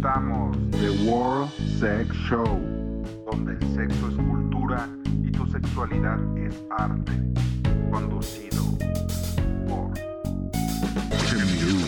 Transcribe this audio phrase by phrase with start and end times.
[0.00, 2.46] presentamos The World Sex Show,
[3.30, 4.88] donde el sexo es cultura
[5.22, 7.12] y tu sexualidad es arte.
[7.90, 8.62] Conducido
[9.68, 9.92] por
[11.28, 11.84] Chemiru.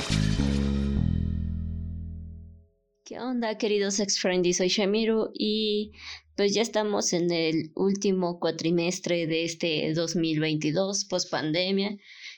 [3.05, 4.53] ¿Qué onda, queridos sex friendly?
[4.53, 5.93] Soy Shamiru y
[6.37, 11.97] pues ya estamos en el último cuatrimestre de este 2022, post pandemia.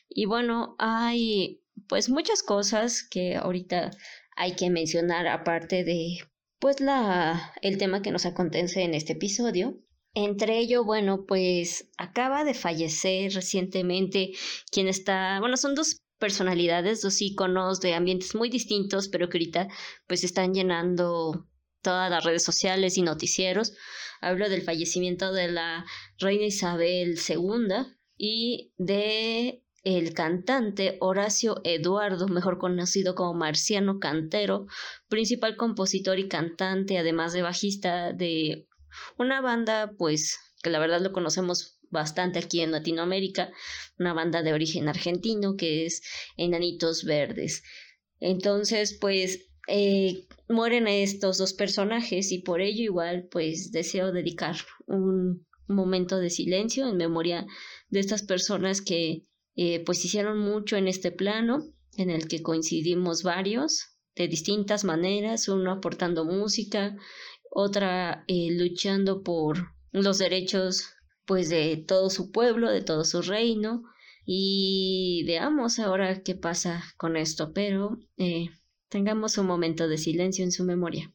[0.09, 3.91] Y bueno, hay pues muchas cosas que ahorita
[4.37, 6.19] hay que mencionar aparte de
[6.59, 9.79] pues la el tema que nos acontece en este episodio.
[10.15, 14.33] Entre ello, bueno, pues acaba de fallecer recientemente
[14.71, 19.69] quien está, bueno, son dos personalidades, dos íconos de ambientes muy distintos, pero que ahorita
[20.07, 21.49] pues están llenando
[21.83, 23.75] todas las redes sociales y noticieros.
[24.21, 25.85] Hablo del fallecimiento de la
[26.19, 34.67] reina Isabel II y de el cantante Horacio Eduardo, mejor conocido como Marciano Cantero,
[35.09, 38.67] principal compositor y cantante, además de bajista de
[39.19, 43.53] una banda, pues que la verdad lo conocemos bastante aquí en Latinoamérica,
[43.99, 46.03] una banda de origen argentino que es
[46.39, 47.63] Enanitos Verdes.
[48.21, 55.47] Entonces, pues eh, mueren estos dos personajes y por ello igual pues deseo dedicar un
[55.67, 57.47] momento de silencio en memoria
[57.89, 59.25] de estas personas que
[59.57, 61.65] eh, pues hicieron mucho en este plano,
[61.97, 66.97] en el que coincidimos varios, de distintas maneras, uno aportando música,
[67.51, 70.89] otra eh, luchando por los derechos
[71.25, 73.83] pues de todo su pueblo, de todo su reino,
[74.27, 78.49] y veamos ahora qué pasa con esto, pero eh,
[78.89, 81.13] tengamos un momento de silencio en su memoria.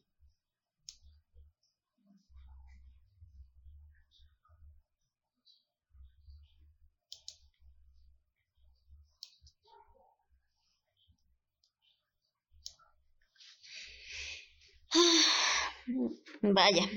[16.42, 16.88] Vaya,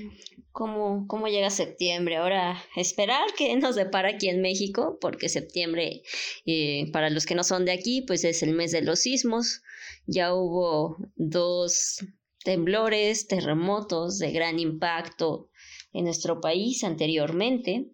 [0.52, 2.16] ¿cómo, ¿cómo llega septiembre?
[2.16, 6.00] Ahora, esperar que nos depara aquí en México, porque septiembre,
[6.46, 9.60] eh, para los que no son de aquí, pues es el mes de los sismos.
[10.06, 11.98] Ya hubo dos
[12.42, 15.50] temblores, terremotos de gran impacto
[15.92, 17.90] en nuestro país anteriormente.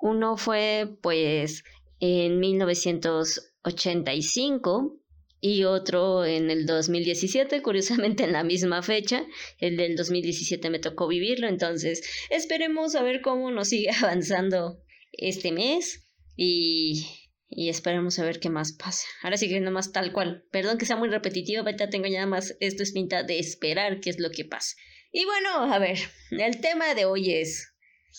[0.00, 1.64] Uno fue, pues,
[1.98, 5.01] en 1985
[5.44, 9.26] y otro en el 2017, curiosamente en la misma fecha.
[9.58, 15.50] El del 2017 me tocó vivirlo, entonces esperemos a ver cómo nos sigue avanzando este
[15.50, 17.08] mes y,
[17.48, 19.04] y esperemos a ver qué más pasa.
[19.20, 20.44] Ahora sí que nada más tal cual.
[20.52, 24.10] Perdón que sea muy repetitivo, ahorita tengo ya más, esto es pinta de esperar qué
[24.10, 24.76] es lo que pasa.
[25.10, 25.98] Y bueno, a ver,
[26.30, 27.74] el tema de hoy es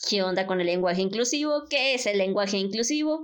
[0.09, 1.67] ¿qué onda con el lenguaje inclusivo?
[1.69, 3.23] ¿Qué es el lenguaje inclusivo?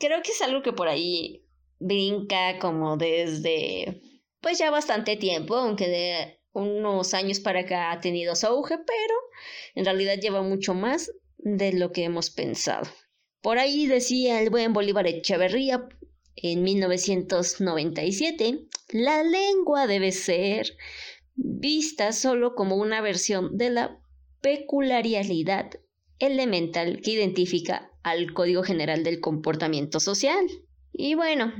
[0.00, 1.45] Creo que es algo que por ahí
[1.78, 4.00] brinca como desde
[4.40, 9.14] pues ya bastante tiempo, aunque de unos años para acá ha tenido su auge, pero
[9.74, 12.86] en realidad lleva mucho más de lo que hemos pensado.
[13.42, 15.88] Por ahí decía el buen Bolívar Echeverría
[16.36, 20.76] en 1997, la lengua debe ser
[21.34, 24.00] vista solo como una versión de la
[24.40, 25.70] peculiaridad
[26.18, 30.46] elemental que identifica al Código General del Comportamiento Social.
[30.98, 31.52] Y bueno,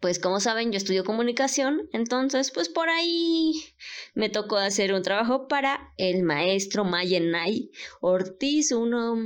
[0.00, 3.52] pues como saben, yo estudio comunicación, entonces pues por ahí
[4.14, 7.70] me tocó hacer un trabajo para el maestro Mayenay
[8.00, 9.18] Ortiz, uno,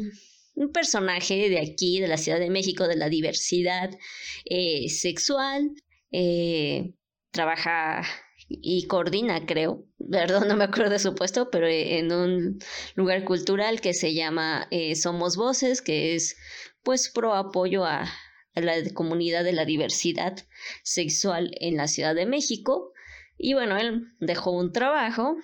[0.56, 3.96] un personaje de aquí, de la Ciudad de México, de la diversidad
[4.44, 5.70] eh, sexual,
[6.10, 6.94] eh,
[7.30, 8.02] trabaja
[8.48, 12.58] y coordina, creo, perdón, no me acuerdo de su puesto, pero en un
[12.96, 16.36] lugar cultural que se llama eh, Somos Voces, que es
[16.82, 18.12] pues pro apoyo a
[18.54, 20.36] a la comunidad de la diversidad
[20.82, 22.92] sexual en la Ciudad de México.
[23.36, 25.36] Y bueno, él dejó un trabajo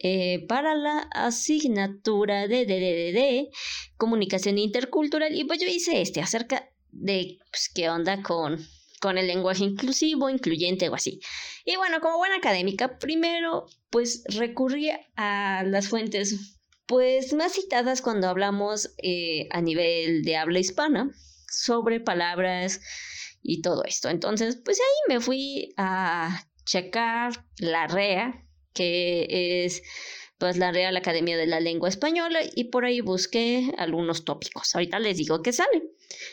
[0.00, 3.50] eh, para la asignatura de, de,
[3.96, 8.58] comunicación intercultural y pues yo hice este acerca de pues, qué onda con,
[9.00, 11.20] con el lenguaje inclusivo, incluyente o así.
[11.64, 18.28] Y bueno, como buena académica, primero pues recurrí a las fuentes pues más citadas cuando
[18.28, 21.10] hablamos eh, a nivel de habla hispana,
[21.62, 22.80] sobre palabras
[23.42, 24.08] y todo esto.
[24.08, 29.82] Entonces, pues ahí me fui a checar la REA, que es
[30.38, 34.74] pues la Real Academia de la Lengua Española y por ahí busqué algunos tópicos.
[34.74, 35.90] Ahorita les digo que sale.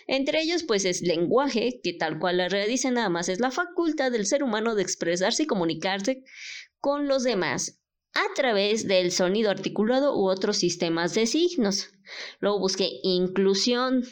[0.07, 3.51] Entre ellos pues es lenguaje, que tal cual la REA dice nada más es la
[3.51, 6.23] facultad del ser humano de expresarse y comunicarse
[6.79, 7.79] con los demás
[8.13, 11.91] a través del sonido articulado u otros sistemas de signos.
[12.39, 14.03] Luego busqué inclusión,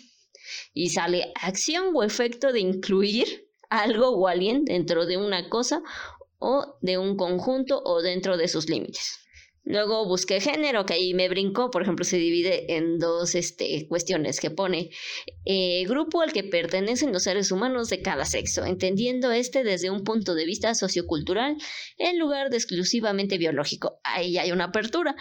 [0.74, 5.82] y sale acción o efecto de incluir algo o alguien dentro de una cosa
[6.40, 9.20] o de un conjunto o dentro de sus límites.
[9.70, 14.40] Luego busqué género, que ahí me brincó, por ejemplo, se divide en dos este, cuestiones
[14.40, 14.90] que pone
[15.46, 20.04] eh, grupo al que pertenecen los seres humanos de cada sexo, entendiendo este desde un
[20.04, 21.56] punto de vista sociocultural
[22.00, 24.00] en lugar de exclusivamente biológico.
[24.04, 25.16] Ahí hay una apertura.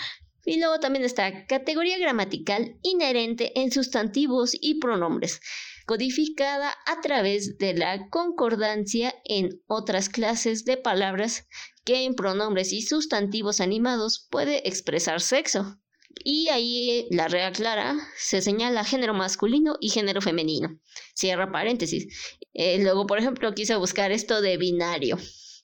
[0.49, 5.43] Y luego también está categoría gramatical inherente en sustantivos y pronombres,
[5.85, 11.47] codificada a través de la concordancia en otras clases de palabras
[11.85, 15.79] que en pronombres y sustantivos animados puede expresar sexo.
[16.25, 20.81] Y ahí la regla clara se señala género masculino y género femenino.
[21.13, 22.07] Cierra paréntesis.
[22.55, 25.19] Eh, luego, por ejemplo, quise buscar esto de binario,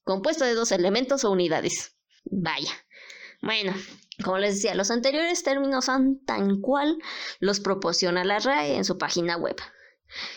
[0.04, 1.96] compuesto de dos elementos o unidades.
[2.26, 2.84] Vaya.
[3.40, 3.74] Bueno,
[4.22, 6.98] como les decía, los anteriores términos son tan cual
[7.40, 9.56] los proporciona la RAE en su página web.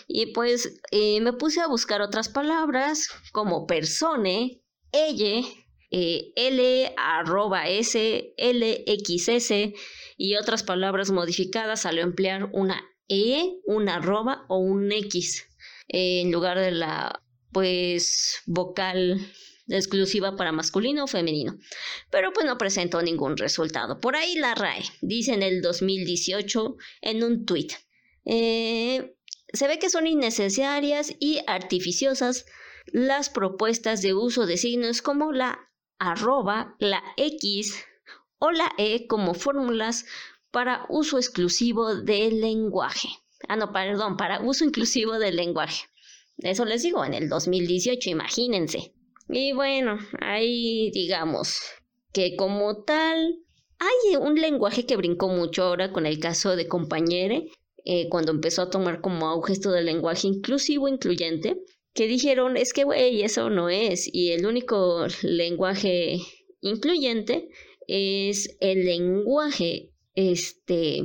[0.07, 5.43] Y pues eh, me puse a buscar otras palabras como persone, elle,
[5.91, 9.73] eh, L, arroba S, LXS
[10.17, 15.47] y otras palabras modificadas al emplear una E, una arroba o un X
[15.87, 19.31] en lugar de la pues vocal
[19.69, 21.57] exclusiva para masculino o femenino.
[22.09, 23.99] Pero pues no presentó ningún resultado.
[23.99, 27.69] Por ahí la RAE dice en el 2018 en un tweet.
[28.25, 29.15] Eh,
[29.53, 32.45] se ve que son innecesarias y artificiosas
[32.87, 35.59] las propuestas de uso de signos como la
[35.99, 37.75] arroba, la X
[38.39, 40.05] o la E como fórmulas
[40.51, 43.09] para uso exclusivo del lenguaje.
[43.47, 45.85] Ah, no, perdón, para uso inclusivo del lenguaje.
[46.37, 48.93] Eso les digo, en el 2018, imagínense.
[49.29, 51.59] Y bueno, ahí digamos
[52.13, 53.39] que como tal,
[53.79, 57.47] hay un lenguaje que brincó mucho ahora con el caso de compañere,
[57.85, 61.57] eh, cuando empezó a tomar como auge esto del lenguaje inclusivo, incluyente,
[61.93, 64.09] que dijeron, es que, güey, eso no es.
[64.11, 66.19] Y el único lenguaje
[66.61, 67.49] incluyente
[67.87, 71.03] es el lenguaje, este,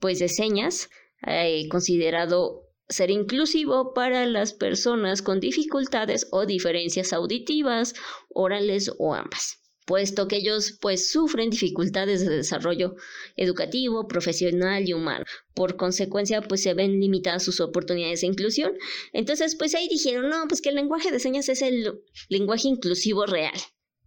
[0.00, 0.88] pues de señas,
[1.26, 7.94] eh, considerado ser inclusivo para las personas con dificultades o diferencias auditivas,
[8.28, 12.96] orales o ambas puesto que ellos pues sufren dificultades de desarrollo
[13.36, 15.24] educativo, profesional y humano.
[15.54, 18.72] Por consecuencia pues se ven limitadas sus oportunidades de inclusión.
[19.12, 23.26] Entonces pues ahí dijeron, no, pues que el lenguaje de señas es el lenguaje inclusivo
[23.26, 23.54] real.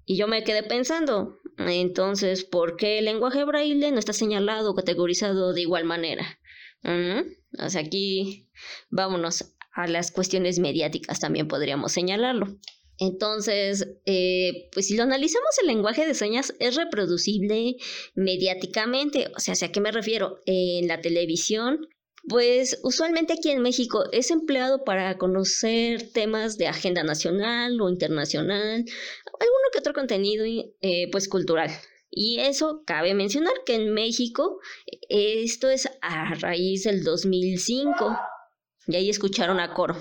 [0.06, 4.74] Y yo me quedé pensando, entonces, ¿por qué el lenguaje braille no está señalado o
[4.74, 6.40] categorizado de igual manera?
[7.60, 8.47] O sea, aquí
[8.90, 12.58] vámonos a las cuestiones mediáticas, también podríamos señalarlo.
[13.00, 17.76] Entonces, eh, pues si lo analizamos, el lenguaje de señas es reproducible
[18.16, 19.28] mediáticamente.
[19.36, 20.40] O sea, ¿a qué me refiero?
[20.46, 21.88] En la televisión,
[22.28, 28.84] pues usualmente aquí en México es empleado para conocer temas de agenda nacional o internacional,
[29.40, 31.70] alguno que otro contenido eh, pues cultural.
[32.10, 34.60] Y eso cabe mencionar que en México
[35.08, 38.18] esto es a raíz del 2005.
[38.88, 39.96] Y ahí escucharon a coro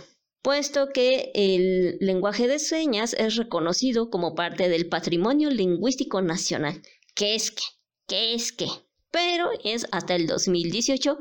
[0.47, 6.83] puesto que el lenguaje de señas es reconocido como parte del patrimonio lingüístico nacional.
[7.17, 7.65] ¿Qué es qué?
[8.06, 8.69] ¿Qué es qué?
[9.11, 11.19] Pero es hasta el 2018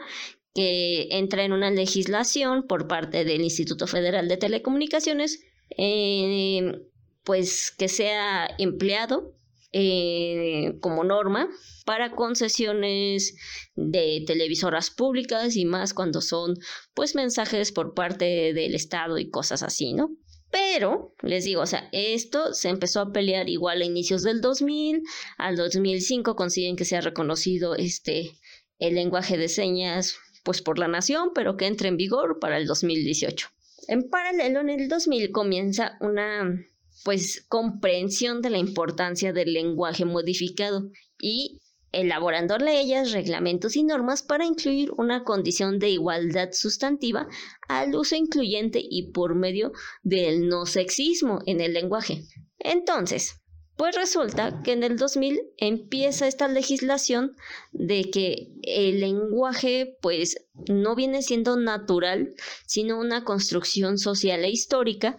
[0.54, 5.42] que entra en una legislación por parte del Instituto Federal de Telecomunicaciones,
[5.76, 6.84] eh,
[7.24, 9.34] pues que sea empleado
[9.78, 11.50] eh, como norma
[11.84, 13.36] para concesiones
[13.76, 16.56] de televisoras públicas y más cuando son
[16.94, 20.16] pues mensajes por parte del Estado y cosas así, ¿no?
[20.50, 25.04] Pero, les digo, o sea, esto se empezó a pelear igual a inicios del 2000,
[25.38, 28.32] al 2005 consiguen que sea reconocido este
[28.80, 30.16] el lenguaje de señas
[30.46, 33.50] pues por la nación, pero que entre en vigor para el 2018.
[33.90, 36.66] En paralelo, en el 2000 comienza una
[37.06, 44.44] pues comprensión de la importancia del lenguaje modificado y elaborando leyes, reglamentos y normas para
[44.44, 47.28] incluir una condición de igualdad sustantiva
[47.68, 49.72] al uso incluyente y por medio
[50.02, 52.24] del no sexismo en el lenguaje.
[52.58, 53.40] Entonces,
[53.78, 57.36] pues resulta que en el 2000 empieza esta legislación
[57.72, 62.34] de que el lenguaje pues no viene siendo natural,
[62.66, 65.18] sino una construcción social e histórica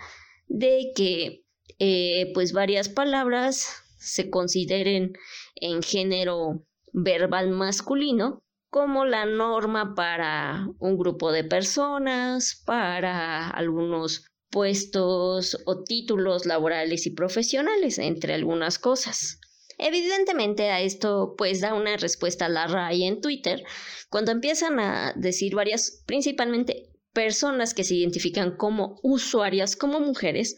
[0.49, 1.46] de que
[1.79, 3.69] eh, pues varias palabras
[3.99, 5.13] se consideren
[5.57, 15.59] en género verbal masculino como la norma para un grupo de personas, para algunos puestos
[15.67, 19.41] o títulos laborales y profesionales, entre algunas cosas.
[19.79, 23.63] Evidentemente a esto pues da una respuesta a la RAI en Twitter
[24.09, 30.57] cuando empiezan a decir varias, principalmente personas que se identifican como usuarias, como mujeres,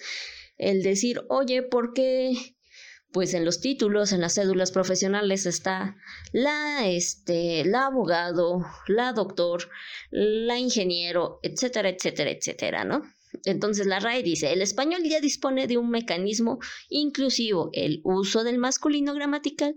[0.59, 2.33] el decir, oye, ¿por qué
[3.13, 5.97] pues en los títulos, en las cédulas profesionales está
[6.33, 9.71] la, este, la abogado, la doctor,
[10.11, 13.03] la ingeniero, etcétera, etcétera, etcétera, ¿no?
[13.45, 18.59] Entonces la RAE dice, el español ya dispone de un mecanismo inclusivo, el uso del
[18.59, 19.75] masculino gramatical,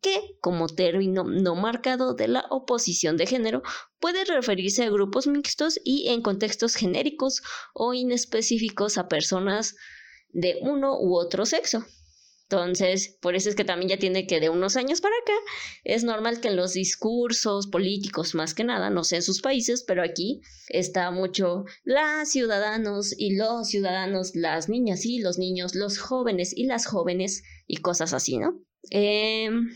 [0.00, 3.62] que, como término no marcado de la oposición de género,
[3.98, 7.42] puede referirse a grupos mixtos y en contextos genéricos
[7.74, 9.74] o inespecíficos a personas
[10.30, 11.84] de uno u otro sexo.
[12.50, 15.34] Entonces, por eso es que también ya tiene que de unos años para acá,
[15.84, 19.84] es normal que en los discursos políticos, más que nada, no sé en sus países,
[19.86, 25.98] pero aquí está mucho las ciudadanos y los ciudadanos, las niñas y los niños, los
[25.98, 28.58] jóvenes y las jóvenes y cosas así, ¿no?
[28.90, 29.68] Em,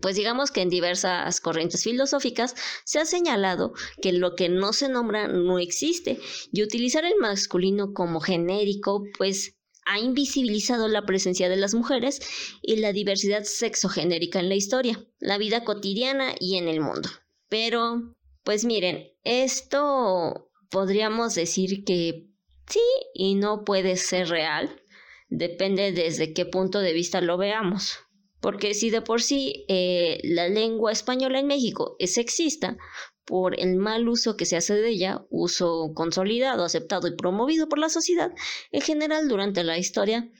[0.00, 3.72] pues digamos que en diversas corrientes filosóficas se ha señalado
[4.02, 6.18] que lo que no se nombra no existe
[6.52, 9.55] y utilizar el masculino como genérico pues
[9.86, 12.20] ha invisibilizado la presencia de las mujeres
[12.60, 17.08] y la diversidad sexogenérica en la historia, la vida cotidiana y en el mundo.
[17.48, 18.14] Pero,
[18.44, 22.28] pues miren, esto podríamos decir que
[22.68, 22.80] sí
[23.14, 24.82] y no puede ser real,
[25.28, 27.98] depende desde qué punto de vista lo veamos.
[28.40, 32.76] Porque si de por sí eh, la lengua española en México es sexista,
[33.26, 37.78] por el mal uso que se hace de ella, uso consolidado, aceptado y promovido por
[37.78, 38.32] la sociedad,
[38.72, 40.30] en general durante la historia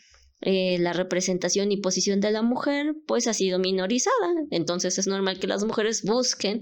[0.43, 4.35] eh, la representación y posición de la mujer pues ha sido minorizada.
[4.51, 6.61] Entonces es normal que las mujeres busquen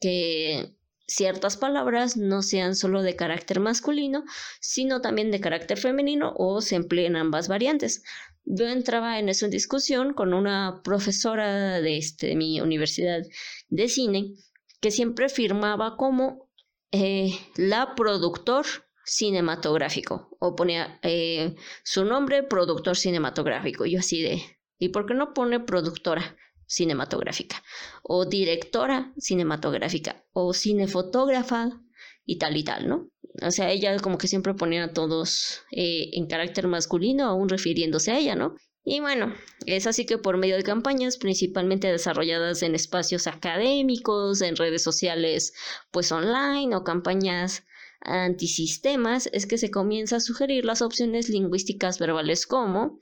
[0.00, 0.74] que
[1.06, 4.24] ciertas palabras no sean solo de carácter masculino,
[4.60, 8.02] sino también de carácter femenino o se empleen ambas variantes.
[8.44, 13.22] Yo entraba en en discusión con una profesora de, este, mi universidad
[13.68, 14.34] de cine
[14.80, 16.50] que siempre firmaba como
[16.92, 18.66] eh, la productor
[19.04, 23.84] cinematográfico o ponía eh, su nombre productor cinematográfico.
[23.86, 24.42] Yo así de,
[24.78, 27.62] ¿y por qué no pone productora cinematográfica?
[28.02, 31.80] O directora cinematográfica o cinefotógrafa
[32.24, 33.10] y tal y tal, ¿no?
[33.42, 38.12] O sea, ella como que siempre ponía a todos eh, en carácter masculino, aún refiriéndose
[38.12, 38.54] a ella, ¿no?
[38.82, 39.34] Y bueno,
[39.66, 45.52] es así que por medio de campañas principalmente desarrolladas en espacios académicos, en redes sociales
[45.90, 47.64] pues online o campañas
[48.00, 52.98] antisistemas, es que se comienza a sugerir las opciones lingüísticas verbales como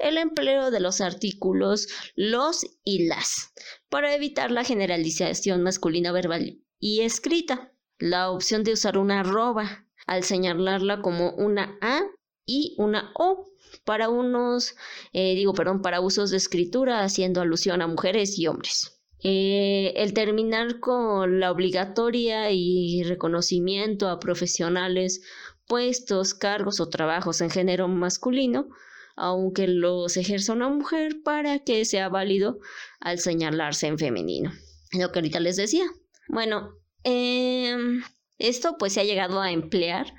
[0.00, 3.52] el empleo de los artículos los y las
[3.88, 10.24] para evitar la generalización masculina verbal y escrita, la opción de usar una arroba al
[10.24, 12.00] señalarla como una A
[12.46, 13.46] y una O
[13.84, 14.74] para unos,
[15.12, 19.00] eh, digo, perdón, para usos de escritura haciendo alusión a mujeres y hombres.
[19.22, 25.22] Eh, el terminar con la obligatoria y reconocimiento a profesionales,
[25.66, 28.68] puestos, cargos o trabajos en género masculino,
[29.16, 32.58] aunque los ejerza una mujer para que sea válido
[33.00, 34.52] al señalarse en femenino.
[34.92, 35.84] Lo que ahorita les decía.
[36.28, 36.74] Bueno,
[37.04, 38.02] em,
[38.40, 40.12] esto pues se ha llegado a emplear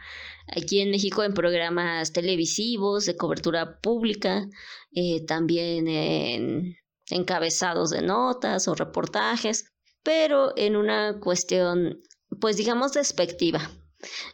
[0.47, 4.47] aquí en México en programas televisivos de cobertura pública,
[4.93, 6.75] eh, también en
[7.09, 9.65] encabezados de notas o reportajes,
[10.03, 12.01] pero en una cuestión,
[12.39, 13.69] pues digamos, despectiva.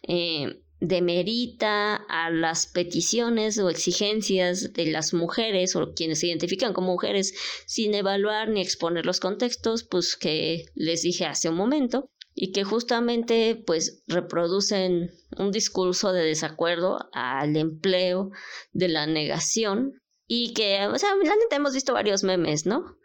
[0.08, 6.91] Eh, demerita a las peticiones o exigencias de las mujeres o quienes se identifican como
[6.91, 7.34] mujeres
[7.65, 12.63] sin evaluar ni exponer los contextos, pues que les dije hace un momento, y que
[12.63, 18.29] justamente pues reproducen un discurso de desacuerdo al empleo
[18.74, 22.96] de la negación y que, o sea, la neta hemos visto varios memes, ¿no?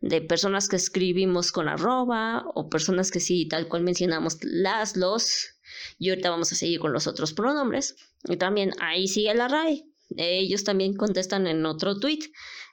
[0.00, 5.58] De personas que escribimos con arroba o personas que sí, tal cual mencionamos, las, los,
[5.98, 7.94] y ahorita vamos a seguir con los otros pronombres.
[8.24, 9.84] Y también ahí sigue la RAE.
[10.16, 12.24] Ellos también contestan en otro tuit.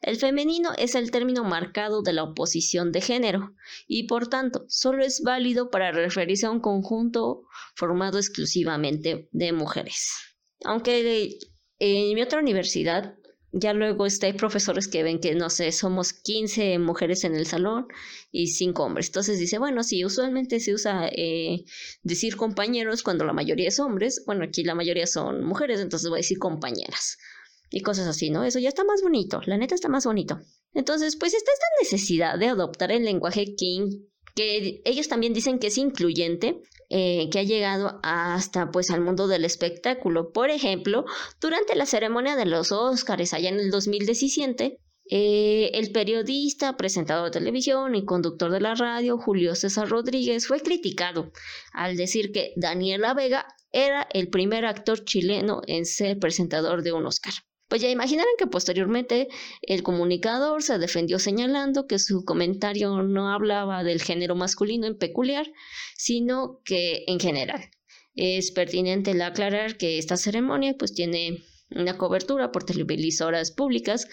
[0.02, 3.56] El femenino es el término marcado de la oposición de género
[3.88, 7.44] y por tanto solo es válido para referirse a un conjunto
[7.76, 10.12] formado exclusivamente de mujeres.
[10.64, 11.38] Aunque
[11.80, 13.16] en mi otra universidad
[13.58, 17.48] ya luego está, hay profesores que ven que, no sé, somos 15 mujeres en el
[17.48, 17.88] salón
[18.30, 19.08] y 5 hombres.
[19.08, 21.64] Entonces dice, bueno, sí, usualmente se usa eh,
[22.04, 24.24] decir compañeros cuando la mayoría es hombres.
[24.26, 27.18] Bueno, aquí la mayoría son mujeres, entonces voy a decir compañeras.
[27.72, 28.44] Y cosas así, ¿no?
[28.44, 30.42] Eso ya está más bonito, la neta está más bonito.
[30.74, 34.02] Entonces, pues está esta necesidad de adoptar el lenguaje King,
[34.36, 39.28] que ellos también dicen que es incluyente, eh, que ha llegado hasta pues al mundo
[39.28, 40.32] del espectáculo.
[40.32, 41.06] Por ejemplo,
[41.42, 47.40] durante la ceremonia de los Óscares allá en el 2017, eh, el periodista, presentador de
[47.40, 51.32] televisión y conductor de la radio, Julio César Rodríguez, fue criticado
[51.74, 57.06] al decir que Daniela Vega era el primer actor chileno en ser presentador de un
[57.06, 57.34] Oscar.
[57.68, 59.28] Pues ya imaginarán que posteriormente
[59.62, 65.52] el comunicador se defendió señalando que su comentario no hablaba del género masculino en peculiar,
[65.98, 67.72] sino que en general.
[68.14, 74.08] Es pertinente aclarar que esta ceremonia pues tiene una cobertura por televisoras públicas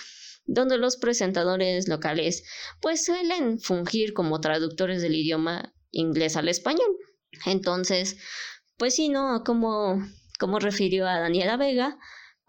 [0.44, 2.44] donde los presentadores locales
[2.80, 6.96] pues suelen fungir como traductores del idioma inglés al español.
[7.46, 8.16] Entonces,
[8.76, 9.44] pues sí, ¿no?
[9.44, 10.02] Como,
[10.38, 11.98] como refirió a Daniela Vega,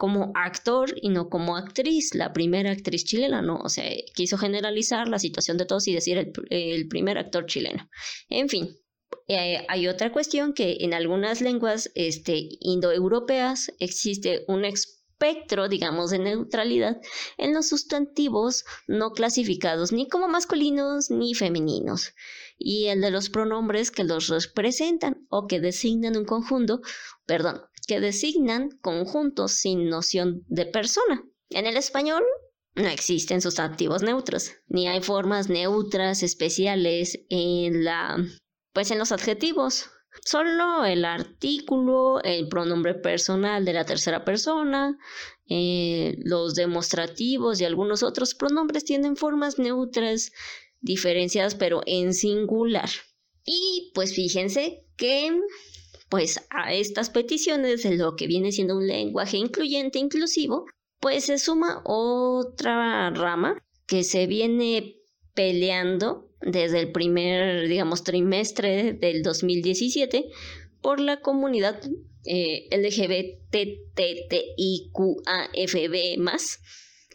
[0.03, 3.55] como actor y no como actriz, la primera actriz chilena, ¿no?
[3.63, 7.89] O sea, quiso generalizar la situación de todos y decir el, primer actor chileno.
[8.27, 8.75] En fin,
[9.29, 16.19] eh, hay otra cuestión que en algunas lenguas este, indoeuropeas existe un espectro, digamos, de
[16.19, 17.00] neutralidad
[17.38, 22.13] en los sustantivos no clasificados ni como masculinos ni femeninos,
[22.57, 26.81] y el de los pronombres que los representan o que designan un conjunto,
[27.25, 31.23] perdón, que designan conjuntos sin noción de persona.
[31.49, 32.23] En el español
[32.75, 38.17] no existen sustantivos neutros, ni hay formas neutras especiales en la
[38.73, 39.89] pues en los adjetivos.
[40.25, 44.97] Solo el artículo, el pronombre personal de la tercera persona,
[45.47, 50.31] eh, los demostrativos y algunos otros pronombres tienen formas neutras
[50.81, 52.89] diferenciadas pero en singular.
[53.45, 55.31] Y pues fíjense que
[56.13, 60.67] pues a estas peticiones de lo que viene siendo un lenguaje incluyente inclusivo,
[61.00, 64.98] pues se suma otra rama que se viene
[65.34, 70.29] peleando desde el primer, digamos, trimestre del 2017
[70.82, 71.82] por la comunidad
[72.25, 73.55] eh, LGBTTIQAFB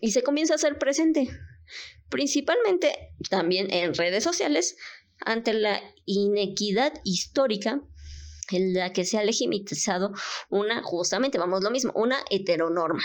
[0.00, 1.28] y se comienza a hacer presente,
[2.08, 4.76] principalmente también en redes sociales,
[5.20, 7.80] ante la inequidad histórica
[8.56, 10.12] en la que se ha legitimizado
[10.48, 13.02] una, justamente, vamos lo mismo, una heteronorma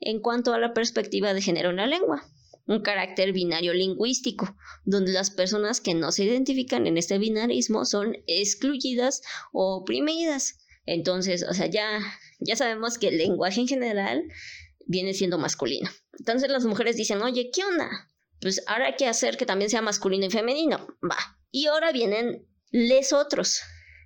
[0.00, 2.22] en cuanto a la perspectiva de género en la lengua,
[2.66, 8.16] un carácter binario lingüístico, donde las personas que no se identifican en este binarismo son
[8.26, 10.58] excluidas o oprimidas.
[10.86, 12.00] Entonces, o sea, ya,
[12.40, 14.24] ya sabemos que el lenguaje en general
[14.86, 15.90] viene siendo masculino.
[16.18, 17.90] Entonces las mujeres dicen, oye, ¿qué onda?
[18.40, 20.86] Pues ahora hay que hacer que también sea masculino y femenino.
[21.02, 21.16] Va.
[21.50, 23.60] Y ahora vienen les otros,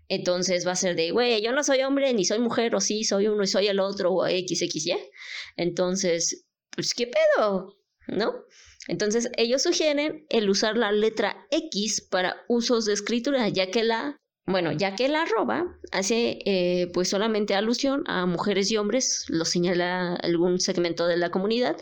[0.08, 3.04] entonces va a ser de, güey, yo no soy hombre ni soy mujer, o sí,
[3.04, 4.96] soy uno y soy el otro, o XXY.
[5.56, 7.76] Entonces, pues, ¿qué pedo?
[8.06, 8.32] ¿No?
[8.86, 14.16] Entonces, ellos sugieren el usar la letra X para usos de escritura, ya que la,
[14.46, 19.44] bueno, ya que la arroba hace eh, pues solamente alusión a mujeres y hombres, lo
[19.44, 21.76] señala algún segmento de la comunidad,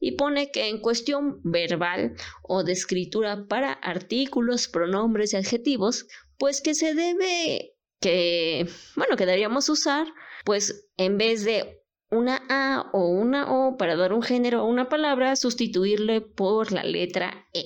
[0.00, 6.06] y pone que en cuestión verbal o de escritura para artículos, pronombres y adjetivos,
[6.40, 10.06] pues que se debe, que, bueno, que deberíamos usar,
[10.46, 14.88] pues en vez de una A o una O para dar un género a una
[14.88, 17.64] palabra, sustituirle por la letra E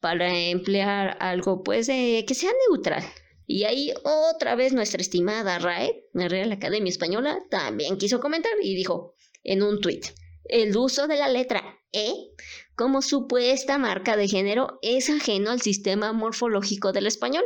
[0.00, 3.02] para emplear algo pues que sea neutral.
[3.46, 8.76] Y ahí otra vez nuestra estimada RAE, la Real Academia Española, también quiso comentar y
[8.76, 10.06] dijo en un tuit,
[10.44, 12.32] el uso de la letra E
[12.74, 17.44] como supuesta marca de género es ajeno al sistema morfológico del español,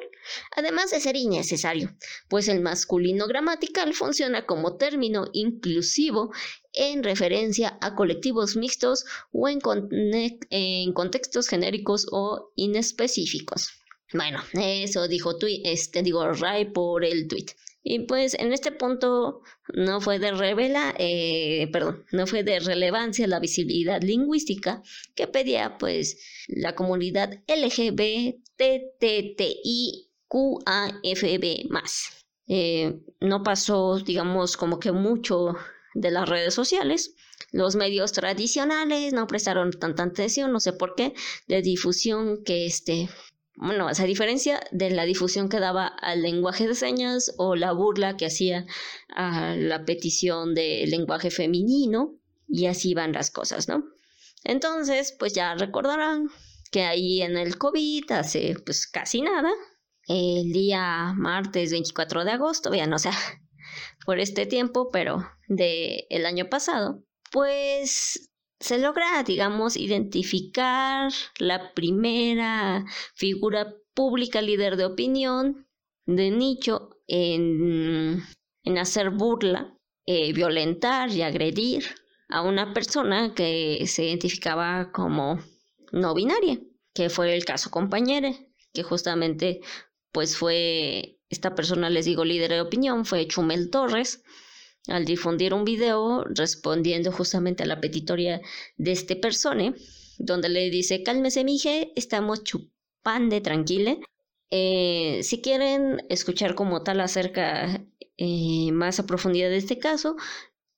[0.56, 1.96] además de ser innecesario,
[2.28, 6.32] pues el masculino gramatical funciona como término inclusivo
[6.72, 13.72] en referencia a colectivos mixtos o en, contextos genéricos o inespecíficos.
[14.12, 15.32] Bueno, eso dijo
[15.64, 17.46] este, digo Ray por el tweet.
[17.88, 23.28] Y pues en este punto no fue de revela, eh, perdón, no fue de relevancia
[23.28, 24.82] la visibilidad lingüística
[25.14, 26.18] que pedía pues
[26.48, 28.18] la comunidad LGBTTIQAFB
[31.70, 32.26] más.
[32.48, 35.54] Eh, no pasó, digamos, como que mucho
[35.94, 37.14] de las redes sociales.
[37.52, 41.14] Los medios tradicionales no prestaron tanta atención, no sé por qué,
[41.46, 43.08] de difusión que este
[43.56, 48.16] bueno, a diferencia de la difusión que daba al lenguaje de señas o la burla
[48.16, 48.66] que hacía
[49.08, 52.14] a la petición del lenguaje femenino,
[52.48, 53.84] y así van las cosas, ¿no?
[54.44, 56.28] Entonces, pues ya recordarán
[56.70, 59.50] que ahí en el COVID hace pues casi nada,
[60.06, 63.12] el día martes 24 de agosto, vean, o sea,
[64.06, 72.84] por este tiempo, pero de el año pasado, pues se logra, digamos, identificar la primera
[73.14, 75.66] figura pública líder de opinión
[76.06, 78.22] de nicho en,
[78.62, 81.84] en hacer burla, eh, violentar y agredir
[82.28, 85.38] a una persona que se identificaba como
[85.92, 86.60] no binaria,
[86.94, 89.60] que fue el caso compañere, que justamente
[90.12, 94.22] pues fue esta persona, les digo, líder de opinión, fue Chumel Torres,
[94.88, 98.40] al difundir un video respondiendo justamente a la petitoria
[98.76, 99.74] de este persone,
[100.18, 104.00] donde le dice, cálmese mije, estamos chupando tranquile.
[104.50, 107.84] Eh, si quieren escuchar como tal acerca
[108.16, 110.16] eh, más a profundidad de este caso,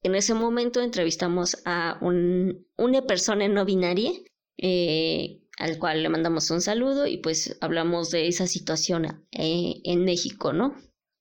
[0.02, 4.12] en ese momento entrevistamos a un, una persona no binaria,
[4.56, 10.52] eh, al cual le mandamos un saludo y pues hablamos de esa situación en México,
[10.52, 10.76] ¿no?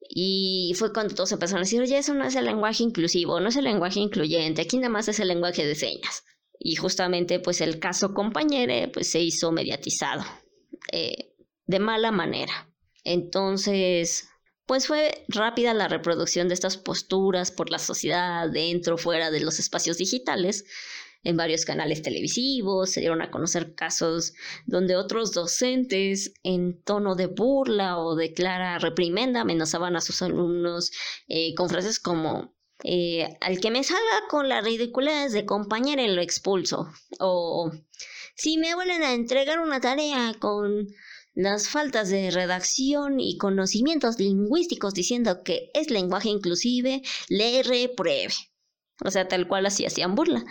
[0.09, 3.49] Y fue cuando todos empezaron a decir, oye, eso no es el lenguaje inclusivo, no
[3.49, 6.23] es el lenguaje incluyente, aquí nada más es el lenguaje de señas.
[6.59, 10.23] Y justamente pues el caso compañero pues se hizo mediatizado
[10.91, 12.69] eh, de mala manera.
[13.03, 14.27] Entonces,
[14.65, 19.59] pues fue rápida la reproducción de estas posturas por la sociedad dentro, fuera de los
[19.59, 20.65] espacios digitales,
[21.27, 24.33] en varios canales televisivos, se dieron a conocer casos
[24.65, 30.91] donde otros docentes en tono de burla o de clara reprimenda amenazaban a sus alumnos
[31.27, 36.21] eh, con frases como eh, al que me salga con la ridiculez de compañero lo
[36.21, 36.87] expulso
[37.19, 37.71] o
[38.35, 40.87] si me vuelven a entregar una tarea con
[41.33, 48.33] las faltas de redacción y conocimientos lingüísticos diciendo que es lenguaje inclusive, le repruebe.
[49.05, 50.43] O sea, tal cual así hacían burla.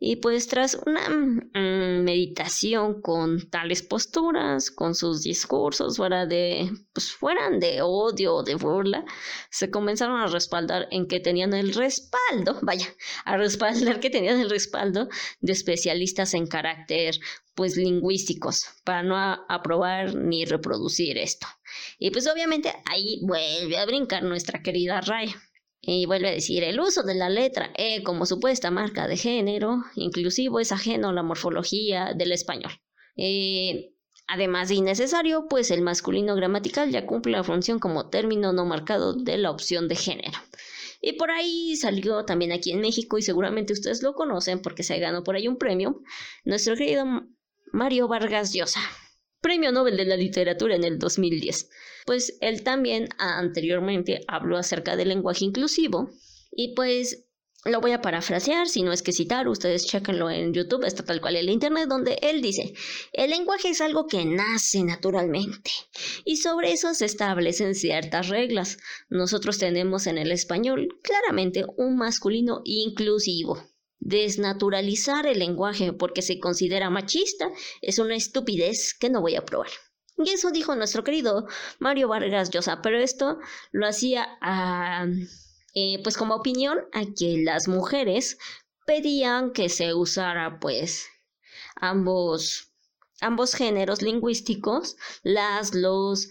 [0.00, 7.10] Y pues tras una mm, meditación con tales posturas, con sus discursos fuera de, pues
[7.10, 9.04] fueran de odio o de burla,
[9.50, 12.86] se comenzaron a respaldar en que tenían el respaldo, vaya,
[13.24, 15.08] a respaldar que tenían el respaldo
[15.40, 17.18] de especialistas en carácter,
[17.54, 19.16] pues lingüísticos, para no
[19.48, 21.48] aprobar ni reproducir esto.
[21.98, 25.34] Y pues obviamente ahí vuelve a brincar nuestra querida Raya
[25.90, 29.84] y vuelve a decir, el uso de la letra E como supuesta marca de género
[29.94, 32.72] inclusivo es ajeno a la morfología del español.
[33.16, 33.94] Eh,
[34.26, 39.14] además de innecesario, pues el masculino gramatical ya cumple la función como término no marcado
[39.14, 40.38] de la opción de género.
[41.00, 44.98] Y por ahí salió también aquí en México, y seguramente ustedes lo conocen porque se
[44.98, 46.02] ganó por ahí un premio,
[46.44, 47.06] nuestro querido
[47.72, 48.80] Mario Vargas Llosa.
[49.40, 51.70] Premio Nobel de la Literatura en el 2010.
[52.06, 56.10] Pues él también anteriormente habló acerca del lenguaje inclusivo
[56.50, 57.28] y pues
[57.64, 61.20] lo voy a parafrasear, si no es que citar, ustedes chequenlo en YouTube, está tal
[61.20, 62.72] cual en el Internet, donde él dice,
[63.12, 65.70] el lenguaje es algo que nace naturalmente
[66.24, 68.78] y sobre eso se establecen ciertas reglas.
[69.08, 73.62] Nosotros tenemos en el español claramente un masculino inclusivo.
[74.00, 77.50] Desnaturalizar el lenguaje porque se considera machista
[77.82, 79.70] es una estupidez que no voy a probar.
[80.16, 81.46] Y eso dijo nuestro querido
[81.78, 83.38] Mario Vargas Llosa, pero esto
[83.70, 84.26] lo hacía
[85.74, 88.38] eh, pues como opinión a que las mujeres
[88.86, 91.06] pedían que se usara pues
[91.76, 92.72] ambos,
[93.20, 96.30] ambos géneros lingüísticos, las, los,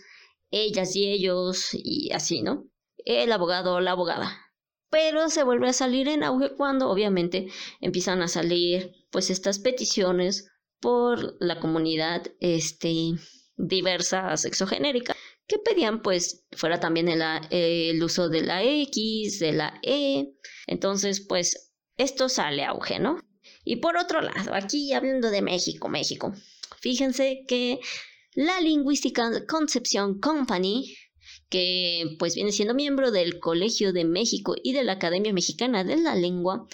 [0.52, 2.66] ellas y ellos y así, ¿no?
[3.06, 4.47] El abogado la abogada
[4.90, 7.48] pero se vuelve a salir en auge cuando obviamente
[7.82, 13.14] empiezan a salir pues estas peticiones por la comunidad este
[13.58, 15.16] diversa sexogenérica
[15.48, 20.34] que pedían pues fuera también el, el uso de la X, de la E.
[20.68, 23.20] Entonces pues esto sale auge, ¿no?
[23.64, 26.34] Y por otro lado, aquí hablando de México, México,
[26.80, 27.80] fíjense que
[28.34, 30.96] la Lingüística Concepción Company
[31.50, 35.98] que pues viene siendo miembro del Colegio de México y de la Academia Mexicana de
[35.98, 36.68] la Lengua,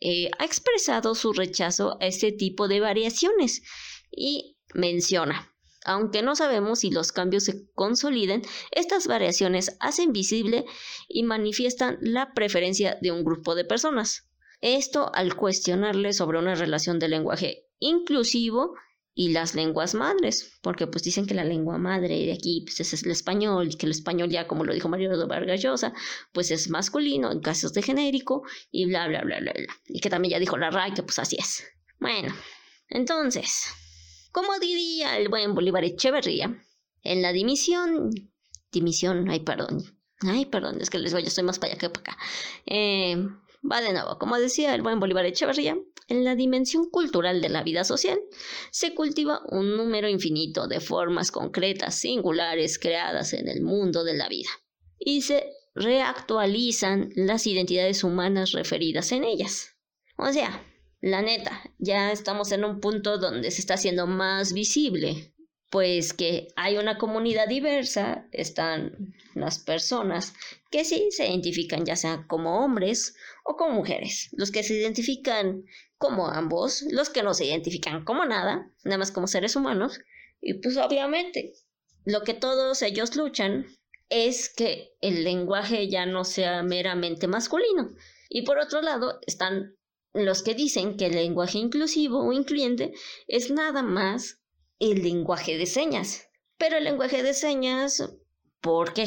[0.00, 3.62] eh, ha expresado su rechazo a este tipo de variaciones
[4.10, 5.52] y menciona,
[5.84, 10.64] aunque no sabemos si los cambios se consoliden, estas variaciones hacen visible
[11.08, 14.28] y manifiestan la preferencia de un grupo de personas.
[14.60, 18.74] Esto al cuestionarle sobre una relación de lenguaje inclusivo
[19.14, 23.02] y las lenguas madres, porque pues dicen que la lengua madre de aquí pues es
[23.02, 25.92] el español y que el español ya como lo dijo Mario Vargas Llosa,
[26.32, 29.74] pues es masculino en casos de genérico y bla bla bla bla bla.
[29.86, 31.64] Y que también ya dijo la RAI que pues así es.
[31.98, 32.32] Bueno,
[32.88, 33.64] entonces,
[34.30, 36.56] como diría el buen Bolívar Echeverría,
[37.02, 38.10] en la dimisión,
[38.70, 39.82] dimisión, ay perdón,
[40.20, 42.22] ay perdón, es que les voy, yo estoy más para allá que para acá.
[42.66, 43.16] Eh,
[43.70, 45.76] va de nuevo, como decía el buen Bolívar Echeverría,
[46.08, 48.18] en la dimensión cultural de la vida social
[48.70, 54.28] se cultiva un número infinito de formas concretas, singulares, creadas en el mundo de la
[54.28, 54.50] vida,
[54.98, 59.76] y se reactualizan las identidades humanas referidas en ellas.
[60.16, 60.64] O sea,
[61.00, 65.32] la neta, ya estamos en un punto donde se está haciendo más visible,
[65.70, 70.34] pues que hay una comunidad diversa, están las personas
[70.70, 75.64] que sí se identifican ya sea como hombres o como mujeres, los que se identifican
[75.98, 80.00] como ambos, los que no se identifican como nada, nada más como seres humanos,
[80.40, 81.52] y pues obviamente
[82.04, 83.66] lo que todos ellos luchan
[84.08, 87.90] es que el lenguaje ya no sea meramente masculino.
[88.30, 89.76] Y por otro lado están
[90.14, 92.92] los que dicen que el lenguaje inclusivo o incluyente
[93.26, 94.40] es nada más
[94.78, 96.28] el lenguaje de señas.
[96.56, 98.02] Pero el lenguaje de señas,
[98.60, 99.06] ¿por qué?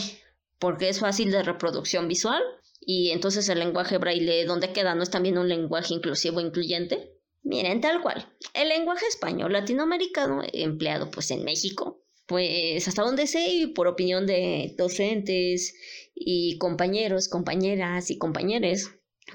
[0.59, 2.43] Porque es fácil de reproducción visual
[2.81, 4.95] y entonces el lenguaje braille, ¿dónde queda?
[4.95, 7.13] ¿No es también un lenguaje inclusivo o incluyente?
[7.43, 8.27] Miren, tal cual.
[8.53, 14.25] El lenguaje español latinoamericano empleado pues en México pues hasta donde sé y por opinión
[14.25, 15.75] de docentes
[16.15, 18.91] y compañeros, compañeras y compañeros,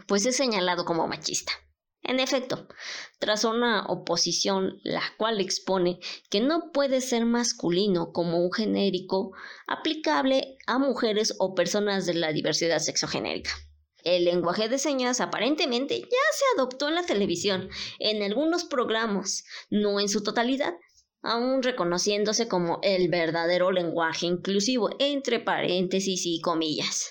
[0.09, 1.52] pues es señalado como machista.
[2.08, 2.68] En efecto,
[3.18, 5.98] tras una oposición la cual expone
[6.30, 9.32] que no puede ser masculino como un genérico
[9.66, 13.50] aplicable a mujeres o personas de la diversidad sexogenérica.
[14.04, 19.98] El lenguaje de señas aparentemente ya se adoptó en la televisión, en algunos programas, no
[19.98, 20.74] en su totalidad,
[21.22, 27.10] aún reconociéndose como el verdadero lenguaje inclusivo, entre paréntesis y comillas.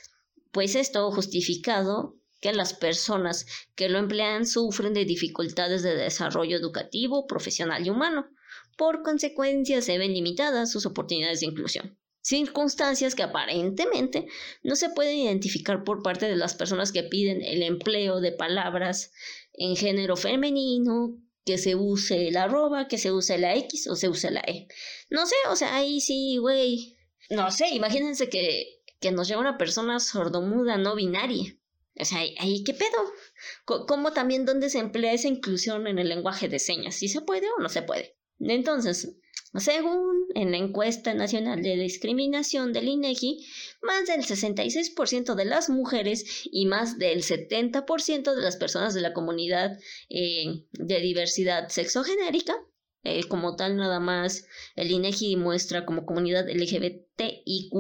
[0.54, 3.46] Pues esto justificado que las personas
[3.76, 8.30] que lo emplean sufren de dificultades de desarrollo educativo, profesional y humano.
[8.78, 11.98] Por consecuencia, se ven limitadas sus oportunidades de inclusión.
[12.22, 14.28] Circunstancias que aparentemente
[14.64, 19.12] no se pueden identificar por parte de las personas que piden el empleo de palabras
[19.54, 24.10] en género femenino, que se use la arroba, que se use la X o se
[24.10, 24.68] use la E.
[25.10, 26.98] No sé, o sea, ahí sí, güey.
[27.30, 31.56] No sé, imagínense que, que nos llega una persona sordomuda, no binaria.
[32.00, 33.86] O sea, ahí qué pedo.
[33.88, 36.96] ¿Cómo también dónde se emplea esa inclusión en el lenguaje de señas?
[36.96, 38.18] ¿Si se puede o no se puede?
[38.40, 39.16] Entonces,
[39.58, 43.46] según en la encuesta nacional de discriminación del INEGI,
[43.82, 49.14] más del 66% de las mujeres y más del 70% de las personas de la
[49.14, 49.78] comunidad
[50.10, 52.56] eh, de diversidad sexogenérica,
[53.04, 57.72] eh, como tal nada más el INEGI muestra como comunidad LGBTIQ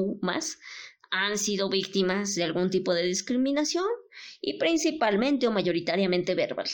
[1.11, 3.85] han sido víctimas de algún tipo de discriminación
[4.41, 6.67] y principalmente o mayoritariamente verbal.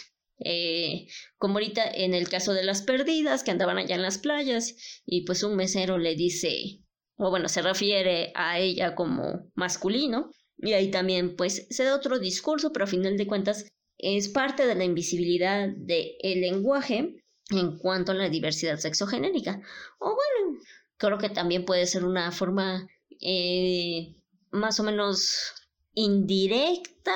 [0.43, 4.75] Eh, como ahorita en el caso de las perdidas que andaban allá en las playas
[5.05, 6.79] y pues un mesero le dice,
[7.17, 12.17] o bueno, se refiere a ella como masculino y ahí también pues se da otro
[12.17, 13.67] discurso, pero a final de cuentas
[13.99, 19.61] es parte de la invisibilidad del lenguaje en cuanto a la diversidad sexogenérica.
[19.99, 20.59] O bueno,
[20.97, 22.87] creo que también puede ser una forma
[23.19, 24.15] eh,
[24.51, 25.53] más o menos
[25.93, 27.13] indirecta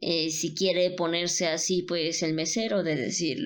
[0.00, 3.38] eh, si quiere ponerse así, pues el mesero de decir,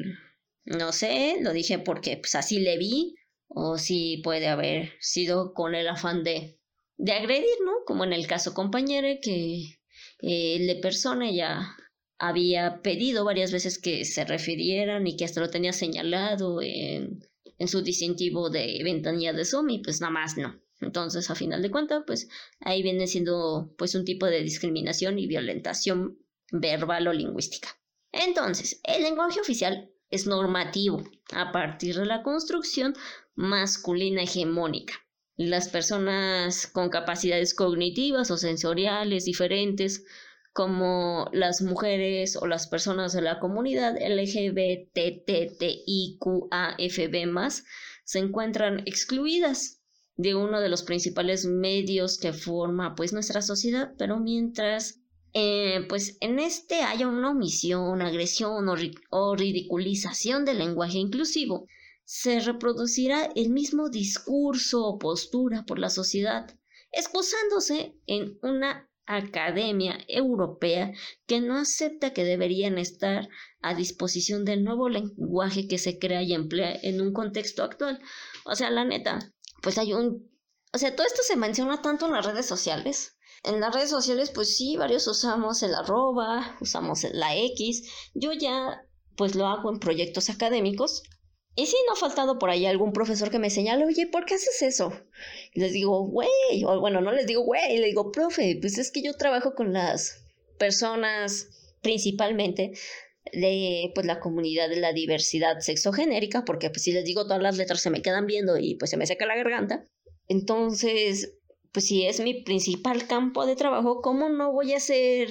[0.64, 3.14] no sé, lo dije porque pues así le vi,
[3.48, 6.58] o si puede haber sido con el afán de,
[6.98, 7.72] de agredir, ¿no?
[7.86, 9.78] Como en el caso compañero que
[10.20, 11.76] eh, de persona ya
[12.18, 17.26] había pedido varias veces que se refirieran y que hasta lo tenía señalado en,
[17.58, 20.61] en su distintivo de ventanilla de Zoom y pues nada más no.
[20.82, 22.28] Entonces, a final de cuentas, pues
[22.60, 26.18] ahí viene siendo pues un tipo de discriminación y violentación
[26.50, 27.68] verbal o lingüística.
[28.12, 32.94] Entonces, el lenguaje oficial es normativo a partir de la construcción
[33.34, 34.94] masculina hegemónica.
[35.36, 40.04] Las personas con capacidades cognitivas o sensoriales diferentes,
[40.52, 44.92] como las mujeres o las personas de la comunidad LGBTTIQAFB+,
[48.04, 49.81] se encuentran excluidas
[50.16, 55.00] de uno de los principales medios que forma pues nuestra sociedad, pero mientras
[55.34, 58.68] eh, pues en este haya una omisión, agresión
[59.10, 61.66] o, ridiculización del lenguaje inclusivo,
[62.04, 66.54] se reproducirá el mismo discurso o postura por la sociedad,
[66.92, 70.92] excusándose en una academia europea
[71.26, 73.28] que no acepta que deberían estar
[73.62, 78.00] a disposición del nuevo lenguaje que se crea y emplea en un contexto actual.
[78.44, 80.30] O sea, la neta, pues hay un...
[80.74, 84.30] O sea, todo esto se menciona tanto en las redes sociales en las redes sociales,
[84.30, 87.90] pues sí, varios usamos el arroba, usamos la X.
[88.14, 91.02] Yo ya, pues lo hago en proyectos académicos.
[91.54, 94.34] Y sí, no ha faltado por ahí algún profesor que me señale, oye, ¿por qué
[94.34, 94.92] haces eso?
[95.54, 96.30] Les digo, güey,
[96.66, 99.72] o bueno, no les digo, güey, le digo, profe, pues es que yo trabajo con
[99.72, 100.24] las
[100.58, 101.48] personas
[101.82, 102.72] principalmente
[103.32, 107.56] de pues la comunidad de la diversidad sexogenérica, porque pues si les digo todas las
[107.56, 109.84] letras se me quedan viendo y pues se me seca la garganta.
[110.28, 111.38] Entonces,
[111.72, 115.28] pues si es mi principal campo de trabajo, ¿cómo no voy a ser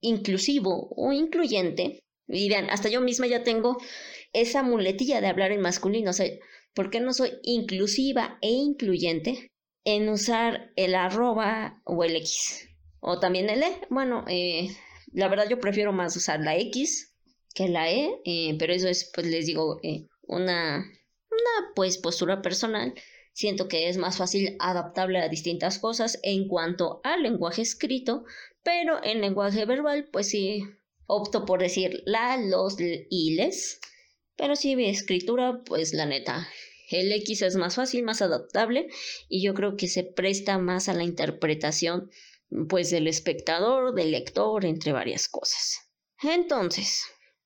[0.00, 2.00] inclusivo o incluyente?
[2.26, 3.78] Y vean, hasta yo misma ya tengo
[4.32, 6.26] esa muletilla de hablar en masculino, o sea,
[6.74, 9.50] ¿por qué no soy inclusiva e incluyente
[9.84, 12.68] en usar el arroba o el X?
[13.00, 13.80] O también el E.
[13.90, 14.70] Bueno, eh,
[15.12, 17.13] la verdad yo prefiero más usar la X
[17.54, 20.78] que la E, pero eso es, pues les digo, eh, una,
[21.30, 22.94] una pues postura personal
[23.32, 28.24] siento que es más fácil adaptable a distintas cosas en cuanto al lenguaje escrito,
[28.62, 30.62] pero en lenguaje verbal, pues sí,
[31.06, 33.80] opto por decir la, los y les,
[34.36, 36.48] pero si mi escritura, pues la neta,
[36.90, 38.88] el X es más fácil, más adaptable
[39.28, 42.10] y yo creo que se presta más a la interpretación
[42.68, 45.80] pues del espectador, del lector, entre varias cosas.
[46.22, 47.04] Entonces,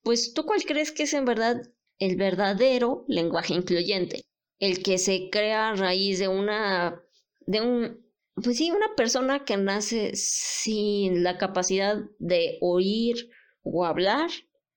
[0.08, 1.60] pues tú cuál crees que es en verdad
[1.98, 4.24] el verdadero lenguaje incluyente,
[4.58, 7.02] el que se crea a raíz de una
[7.40, 8.08] de un
[8.42, 13.28] pues sí, una persona que nace sin la capacidad de oír
[13.62, 14.30] o hablar,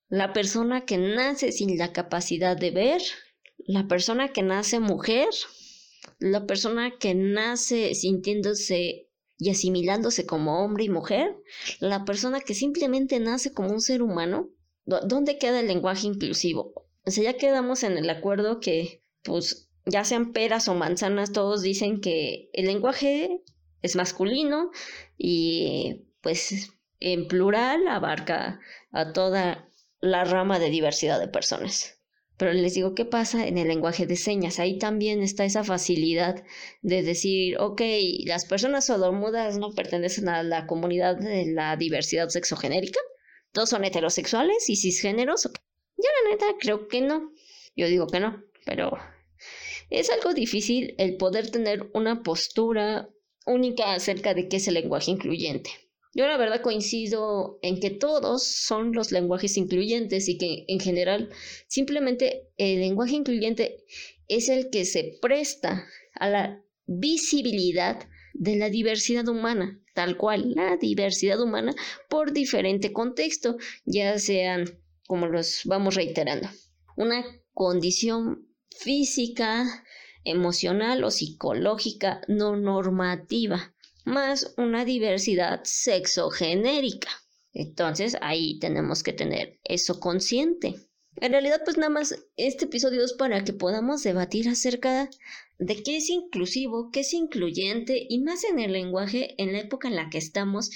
[0.09, 3.01] la persona que nace sin la capacidad de ver,
[3.59, 5.29] la persona que nace mujer,
[6.19, 11.37] la persona que nace sintiéndose y asimilándose como hombre y mujer,
[11.79, 14.49] la persona que simplemente nace como un ser humano,
[14.85, 16.73] ¿dónde queda el lenguaje inclusivo?
[17.05, 21.61] O sea, ya quedamos en el acuerdo que, pues, ya sean peras o manzanas, todos
[21.61, 23.41] dicen que el lenguaje
[23.81, 24.71] es masculino
[25.17, 28.59] y, pues, en plural abarca
[28.91, 29.67] a toda
[29.99, 31.97] la rama de diversidad de personas.
[32.37, 34.57] Pero les digo, ¿qué pasa en el lenguaje de señas?
[34.59, 36.43] Ahí también está esa facilidad
[36.81, 37.81] de decir, ok,
[38.25, 42.99] las personas sordomudas no pertenecen a la comunidad de la diversidad sexogenérica.
[43.51, 45.43] Todos son heterosexuales y cisgéneros.
[45.43, 47.31] Yo la neta creo que no.
[47.75, 48.97] Yo digo que no, pero
[49.89, 53.09] es algo difícil el poder tener una postura
[53.45, 55.69] única acerca de qué es el lenguaje incluyente.
[56.13, 61.29] Yo la verdad coincido en que todos son los lenguajes incluyentes y que en general
[61.67, 63.85] simplemente el lenguaje incluyente
[64.27, 70.77] es el que se presta a la visibilidad de la diversidad humana, tal cual, la
[70.77, 71.73] diversidad humana
[72.09, 74.65] por diferente contexto, ya sean,
[75.07, 76.49] como los vamos reiterando,
[76.95, 79.65] una condición física,
[80.23, 83.73] emocional o psicológica no normativa
[84.05, 87.09] más una diversidad sexogenérica.
[87.53, 90.75] Entonces ahí tenemos que tener eso consciente.
[91.17, 95.09] En realidad, pues nada más este episodio es para que podamos debatir acerca
[95.59, 99.89] de qué es inclusivo, qué es incluyente y más en el lenguaje en la época
[99.89, 100.71] en la que estamos,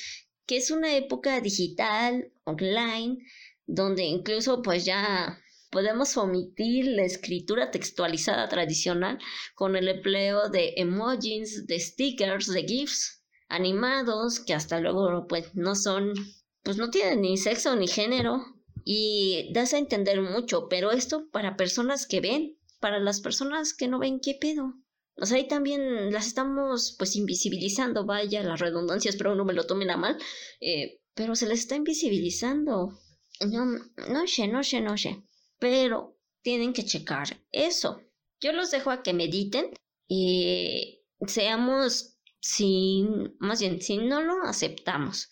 [0.45, 3.17] que es una época digital, online,
[3.65, 9.19] donde incluso pues ya podemos omitir la escritura textualizada tradicional
[9.56, 15.76] con el empleo de emojis, de stickers, de GIFs animados que hasta luego pues no
[15.76, 16.13] son,
[16.62, 18.55] pues no tienen ni sexo ni género
[18.86, 23.89] y das a entender mucho, pero esto para personas que ven, para las personas que
[23.89, 24.76] no ven, ¿qué pedo?
[25.17, 29.65] O sea, ahí también las estamos pues invisibilizando, vaya, las redundancias, pero no me lo
[29.65, 30.17] tomen a mal,
[30.62, 32.98] eh, pero se les está invisibilizando.
[33.41, 35.21] No, no sé, no sé, no sé
[35.60, 38.02] pero tienen que checar eso.
[38.39, 39.71] Yo los dejo a que mediten
[40.08, 45.30] y seamos sin, más bien, si no lo aceptamos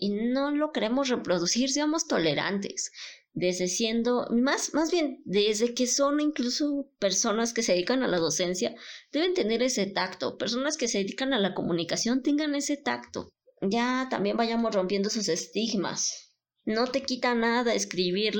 [0.00, 2.90] y no lo queremos reproducir, seamos tolerantes.
[3.32, 8.18] Desde siendo, más, más bien, desde que son incluso personas que se dedican a la
[8.18, 8.74] docencia,
[9.12, 10.36] deben tener ese tacto.
[10.38, 13.28] Personas que se dedican a la comunicación tengan ese tacto.
[13.60, 16.32] Ya también vayamos rompiendo esos estigmas.
[16.64, 18.34] No te quita nada escribir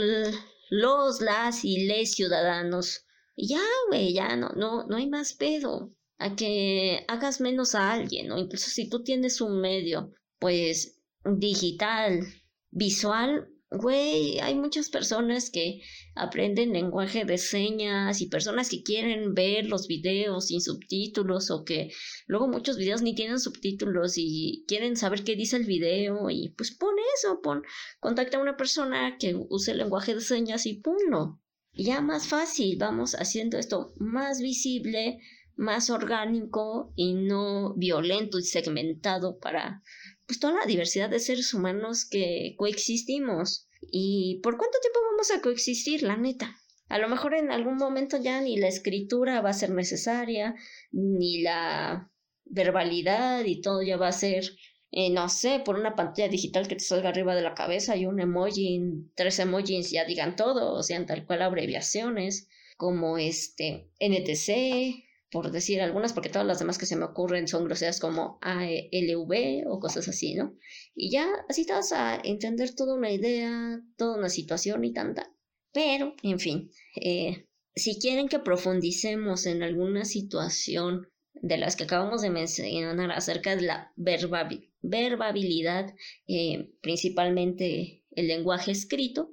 [0.71, 3.07] los, las y les ciudadanos.
[3.37, 5.95] ya, güey, ya no, no, no hay más pedo.
[6.19, 12.27] A que hagas menos a alguien, o incluso si tú tienes un medio, pues, digital,
[12.71, 15.81] visual, güey, hay muchas personas que
[16.15, 21.91] aprenden lenguaje de señas y personas que quieren ver los videos sin subtítulos o que
[22.27, 26.75] luego muchos videos ni tienen subtítulos y quieren saber qué dice el video y pues
[26.75, 27.63] pon eso, pon,
[28.01, 31.41] contacta a una persona que use el lenguaje de señas y ponlo.
[31.75, 35.19] Ya más fácil, vamos haciendo esto más visible,
[35.55, 39.83] más orgánico y no violento y segmentado para
[40.29, 43.67] pues toda la diversidad de seres humanos que coexistimos.
[43.81, 46.55] ¿Y por cuánto tiempo vamos a coexistir, la neta?
[46.89, 50.55] A lo mejor en algún momento ya ni la escritura va a ser necesaria,
[50.93, 52.11] ni la
[52.45, 54.45] verbalidad y todo ya va a ser,
[54.91, 58.05] eh, no sé, por una pantalla digital que te salga arriba de la cabeza y
[58.05, 58.83] un emoji,
[59.15, 65.81] tres emojis ya digan todo, o sean tal cual abreviaciones, como este NTC, por decir
[65.81, 70.09] algunas, porque todas las demás que se me ocurren son groseras como ALV o cosas
[70.09, 70.57] así, ¿no?
[70.95, 75.31] Y ya así te vas a entender toda una idea, toda una situación y tanta.
[75.73, 82.23] Pero, en fin, eh, si quieren que profundicemos en alguna situación de las que acabamos
[82.23, 85.95] de mencionar acerca de la verbabilidad,
[86.27, 89.31] eh, principalmente el lenguaje escrito,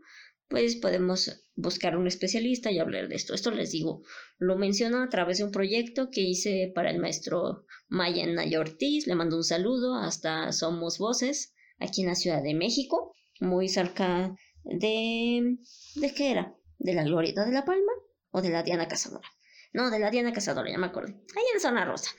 [0.47, 3.33] pues podemos buscar un especialista y hablar de esto.
[3.33, 4.03] Esto les digo,
[4.37, 9.07] lo menciono a través de un proyecto que hice para el maestro Mayan Naya Ortiz.
[9.07, 14.35] Le mando un saludo hasta Somos Voces, aquí en la Ciudad de México, muy cerca
[14.63, 15.57] de...
[15.95, 16.55] ¿De qué era?
[16.77, 17.91] ¿De la Glorieta de la Palma
[18.31, 19.29] o de la Diana Cazadora?
[19.71, 21.13] No, de la Diana Cazadora, ya me acordé.
[21.35, 22.11] Ahí en Zona Rosa.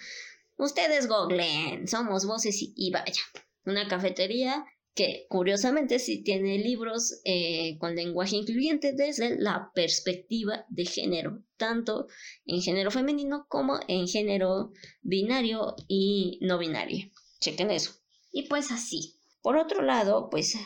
[0.57, 3.22] Ustedes googleen, Somos Voces y vaya.
[3.64, 4.64] Una cafetería
[4.97, 12.07] que curiosamente sí tiene libros eh, con lenguaje incluyente desde la perspectiva de género, tanto
[12.47, 14.72] en género femenino como en género
[15.03, 17.11] binario y no binario.
[17.40, 17.92] Chequen eso.
[18.32, 19.20] Y pues así.
[19.42, 20.57] Por otro lado, pues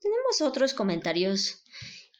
[0.00, 1.64] tenemos otros comentarios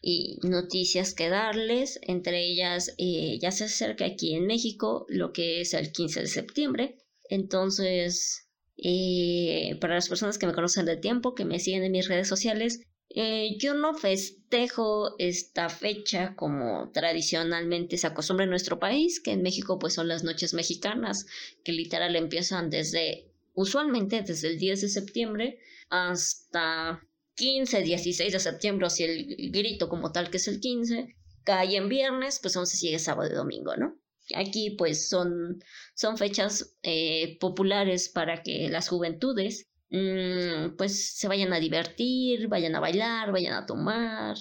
[0.02, 5.60] y noticias que darles, entre ellas eh, ya se acerca aquí en México lo que
[5.60, 6.98] es el 15 de septiembre,
[7.30, 8.43] entonces
[8.76, 12.28] eh, para las personas que me conocen de tiempo, que me siguen en mis redes
[12.28, 12.80] sociales,
[13.16, 19.42] eh, yo no festejo esta fecha como tradicionalmente se acostumbra en nuestro país, que en
[19.42, 21.26] México pues son las noches mexicanas,
[21.62, 25.58] que literal empiezan desde, usualmente desde el 10 de septiembre
[25.90, 27.06] hasta
[27.36, 31.14] 15, 16 de septiembre, o si el grito como tal que es el 15,
[31.44, 33.96] cae en viernes, pues entonces sigue sábado y domingo, ¿no?
[34.34, 35.62] Aquí pues son,
[35.94, 42.74] son fechas eh, populares para que las juventudes mm, pues se vayan a divertir, vayan
[42.74, 44.36] a bailar, vayan a tomar.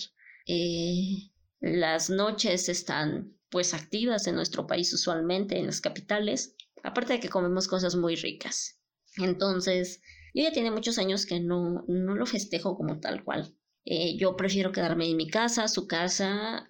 [0.47, 7.19] Eh, las noches están pues activas en nuestro país usualmente, en las capitales, aparte de
[7.19, 8.79] que comemos cosas muy ricas.
[9.17, 10.01] Entonces,
[10.33, 13.55] yo ya tiene muchos años que no, no lo festejo como tal cual.
[13.85, 16.69] Eh, yo prefiero quedarme en mi casa, su casa,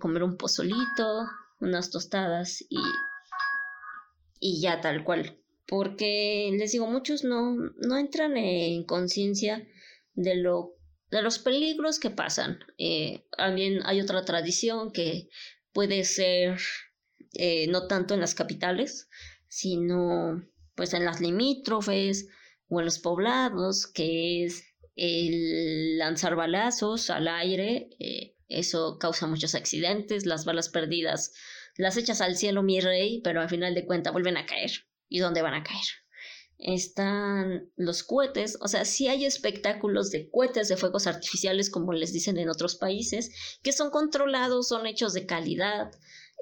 [0.00, 1.26] comer un pozolito,
[1.60, 2.78] unas tostadas y,
[4.40, 5.38] y ya tal cual.
[5.66, 9.66] Porque les digo, muchos no, no entran en conciencia
[10.14, 10.78] de lo
[11.10, 12.58] de los peligros que pasan.
[12.76, 15.28] Eh, también hay otra tradición que
[15.72, 16.58] puede ser
[17.32, 19.08] eh, no tanto en las capitales,
[19.48, 20.42] sino
[20.74, 22.28] pues en las limítrofes
[22.68, 24.64] o en los poblados, que es
[24.98, 31.32] el lanzar balazos al aire, eh, eso causa muchos accidentes, las balas perdidas
[31.78, 34.70] las echas al cielo, mi rey, pero al final de cuentas vuelven a caer.
[35.08, 35.84] ¿Y dónde van a caer?
[36.58, 42.12] Están los cohetes, o sea, sí hay espectáculos de cohetes de fuegos artificiales, como les
[42.12, 43.30] dicen en otros países,
[43.62, 45.92] que son controlados, son hechos de calidad,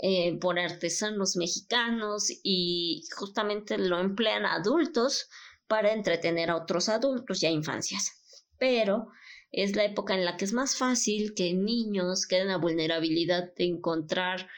[0.03, 5.29] eh, por artesanos mexicanos y justamente lo emplean adultos
[5.69, 8.13] para entretener a otros adultos y a infancias.
[8.59, 9.09] Pero
[9.53, 13.65] es la época en la que es más fácil que niños queden a vulnerabilidad de
[13.65, 14.49] encontrar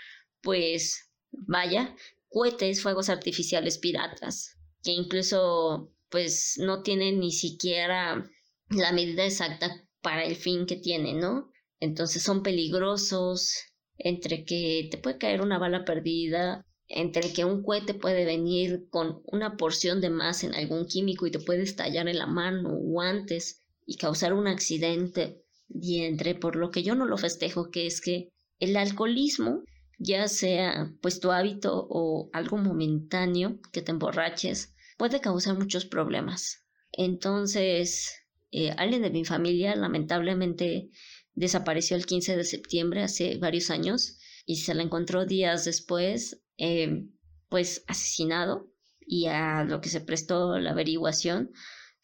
[0.40, 1.94] pues vaya,
[2.28, 8.30] cohetes, fuegos artificiales piratas, que incluso pues no tienen ni siquiera
[8.70, 11.51] la medida exacta para el fin que tienen, ¿no?
[11.80, 13.55] Entonces son peligrosos,
[13.99, 19.20] entre que te puede caer una bala perdida, entre que un cohete puede venir con
[19.24, 23.01] una porción de más en algún químico y te puede estallar en la mano o
[23.01, 27.86] antes y causar un accidente, y entre por lo que yo no lo festejo, que
[27.86, 28.28] es que
[28.61, 29.62] el alcoholismo
[29.99, 36.66] ya sea pues tu hábito o algo momentáneo que te emborraches, puede causar muchos problemas.
[36.93, 38.12] Entonces,
[38.51, 40.91] eh, alguien de mi familia lamentablemente
[41.34, 47.12] desapareció el 15 de septiembre hace varios años y se la encontró días después, em,
[47.49, 48.70] pues asesinado
[49.01, 51.53] y a lo que se prestó la averiguación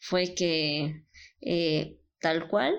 [0.07, 1.03] fue que
[1.41, 2.75] eh, tal cual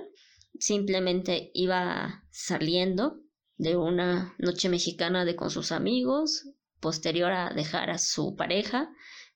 [0.60, 3.18] simplemente iba saliendo
[3.56, 6.48] de una noche mexicana de con sus amigos,
[6.78, 8.90] posterior a dejar a su pareja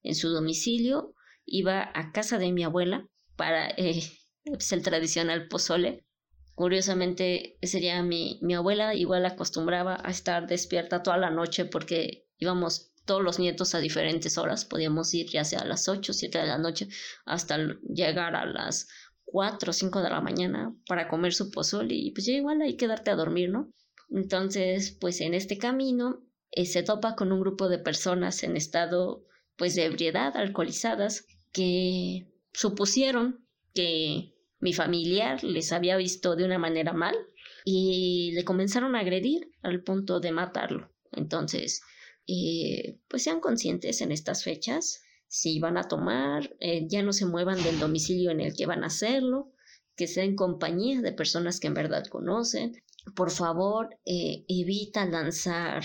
[0.05, 1.14] en su domicilio,
[1.45, 4.03] iba a casa de mi abuela para eh,
[4.45, 6.05] pues, el tradicional pozole.
[6.55, 12.89] Curiosamente, sería mi, mi abuela, igual acostumbraba a estar despierta toda la noche porque íbamos
[13.05, 16.38] todos los nietos a diferentes horas, podíamos ir ya sea a las 8 o 7
[16.38, 16.88] de la noche
[17.24, 17.59] hasta
[17.92, 18.88] llegar a las
[19.24, 22.76] 4 o 5 de la mañana para comer su pozole y pues ya igual hay
[22.76, 23.72] que darte a dormir, ¿no?
[24.11, 29.24] Entonces, pues en este camino eh, se topa con un grupo de personas en estado
[29.57, 36.92] pues de ebriedad, alcoholizadas, que supusieron que mi familiar les había visto de una manera
[36.92, 37.14] mal
[37.64, 40.90] y le comenzaron a agredir al punto de matarlo.
[41.12, 41.82] Entonces,
[42.33, 47.26] eh, pues sean conscientes en estas fechas, si van a tomar, eh, ya no se
[47.26, 49.53] muevan del domicilio en el que van a hacerlo,
[49.97, 52.83] que sea en compañía de personas que en verdad conocen,
[53.16, 55.83] por favor, eh, evita lanzar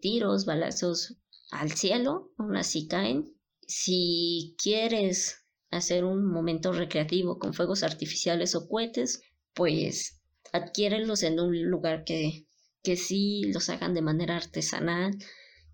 [0.00, 1.18] tiros, balazos
[1.50, 3.34] al cielo, aún así caen.
[3.66, 9.22] Si quieres hacer un momento recreativo con fuegos artificiales o cohetes,
[9.54, 10.20] pues
[10.52, 12.46] adquiérenlos en un lugar que,
[12.82, 15.16] que sí los hagan de manera artesanal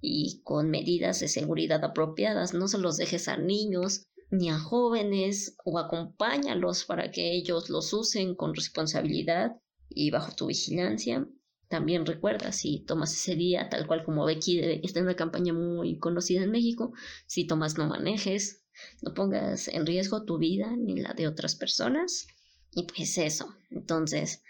[0.00, 2.54] y con medidas de seguridad apropiadas.
[2.54, 7.92] No se los dejes a niños ni a jóvenes o acompáñalos para que ellos los
[7.92, 9.56] usen con responsabilidad
[9.88, 11.28] y bajo tu vigilancia.
[11.68, 15.98] También recuerda, si tomas ese día, tal cual como Becky está en una campaña muy
[15.98, 16.92] conocida en México,
[17.26, 18.64] si tomas no manejes,
[19.02, 22.28] no pongas en riesgo tu vida ni la de otras personas.
[22.72, 24.42] Y pues eso, entonces,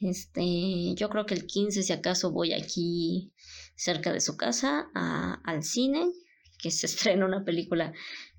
[0.00, 3.32] este, yo creo que el 15 si acaso voy aquí
[3.74, 6.06] cerca de su casa a, al cine,
[6.58, 7.92] que se estrena una película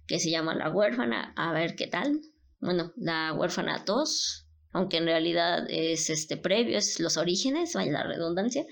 [0.08, 2.22] que se llama La huérfana, a ver qué tal.
[2.60, 8.04] Bueno, La huérfana 2, aunque en realidad es este previo, es los orígenes, vaya la
[8.04, 8.66] redundancia.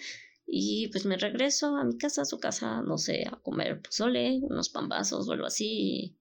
[0.46, 4.40] Y pues me regreso a mi casa, a su casa, no sé, a comer pozole,
[4.44, 6.18] unos pambazos o algo así,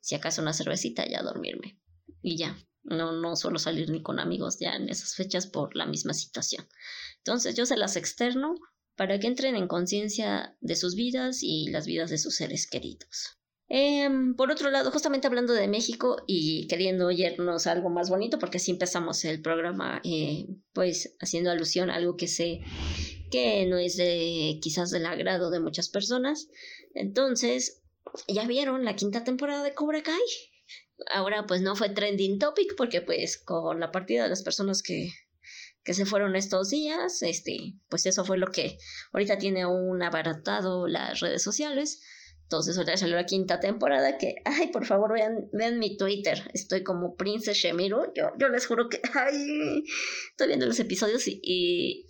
[0.00, 1.78] si acaso una cervecita y a dormirme.
[2.20, 5.86] Y ya, no, no suelo salir ni con amigos ya en esas fechas por la
[5.86, 6.66] misma situación.
[7.18, 8.54] Entonces yo se las externo
[8.96, 13.38] para que entren en conciencia de sus vidas y las vidas de sus seres queridos.
[13.70, 18.56] Em, por otro lado, justamente hablando de México y queriendo oírnos algo más bonito, porque
[18.56, 22.62] así empezamos el programa, eh, pues haciendo alusión a algo que sé
[23.30, 26.48] que no es de quizás del agrado de muchas personas.
[26.94, 27.82] Entonces,
[28.26, 30.16] ya vieron la quinta temporada de Cobra Kai.
[31.12, 35.12] Ahora pues no fue trending topic porque pues con la partida de las personas que,
[35.84, 38.78] que se fueron estos días, este, pues eso fue lo que
[39.12, 42.02] ahorita tiene un abaratado las redes sociales.
[42.42, 46.50] Entonces ahora salió la quinta temporada que, ay, por favor, vean, vean mi Twitter.
[46.54, 48.12] Estoy como Princess Shemiru.
[48.14, 49.84] Yo, yo les juro que, ay,
[50.30, 52.06] estoy viendo los episodios y, y,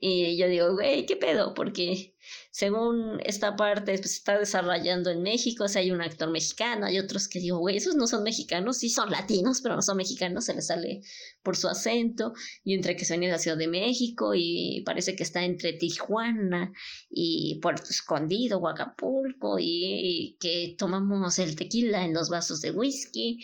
[0.00, 1.54] y yo digo, güey, ¿qué pedo?
[1.54, 2.12] Porque
[2.50, 6.86] según esta parte, pues se está desarrollando en México, o sea, hay un actor mexicano,
[6.86, 9.96] hay otros que digo, güey, esos no son mexicanos, sí son latinos, pero no son
[9.96, 11.02] mexicanos, se les sale
[11.42, 12.32] por su acento,
[12.64, 15.72] y entre que se viene de la Ciudad de México, y parece que está entre
[15.72, 16.72] Tijuana
[17.10, 23.40] y Puerto Escondido, o Acapulco, y, que tomamos el tequila en los vasos de whisky,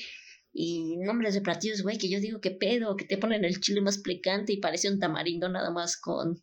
[0.53, 2.96] y nombres de platillos, güey, que yo digo, ¿qué pedo?
[2.96, 6.42] Que te ponen el chile más picante y parece un tamarindo nada más con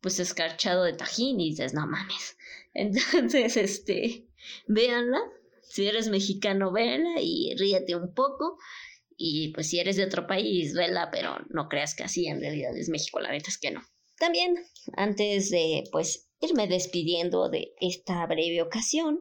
[0.00, 2.36] pues escarchado de tajín y dices, no mames.
[2.74, 4.26] Entonces, este,
[4.66, 5.20] véanla.
[5.62, 8.58] Si eres mexicano, véanla y ríete un poco.
[9.16, 12.74] Y pues si eres de otro país, vela, pero no creas que así en realidad
[12.76, 13.82] es México, la neta es que no.
[14.18, 14.54] También,
[14.94, 19.20] antes de pues irme despidiendo de esta breve ocasión,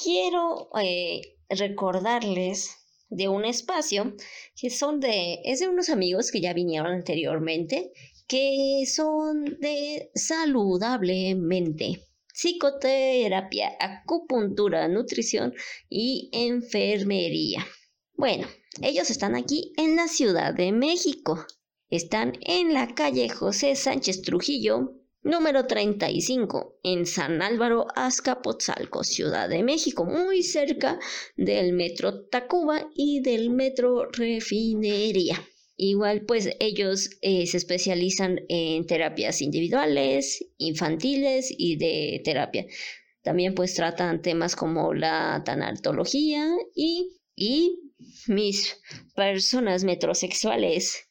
[0.00, 2.79] quiero eh, recordarles
[3.10, 4.14] de un espacio
[4.56, 7.92] que son de, es de unos amigos que ya vinieron anteriormente
[8.30, 12.06] que son de saludablemente.
[12.32, 15.52] Psicoterapia, acupuntura, nutrición
[15.88, 17.66] y enfermería.
[18.14, 18.46] Bueno,
[18.82, 21.44] ellos están aquí en la Ciudad de México.
[21.88, 29.62] Están en la calle José Sánchez Trujillo, número 35, en San Álvaro, Azcapotzalco, Ciudad de
[29.62, 30.98] México, muy cerca
[31.36, 35.42] del metro Tacuba y del metro Refinería.
[35.76, 42.66] Igual pues ellos eh, se especializan en terapias individuales, infantiles y de terapia.
[43.22, 47.78] También pues tratan temas como la tanatología y, y
[48.26, 48.78] mis
[49.14, 51.06] personas metrosexuales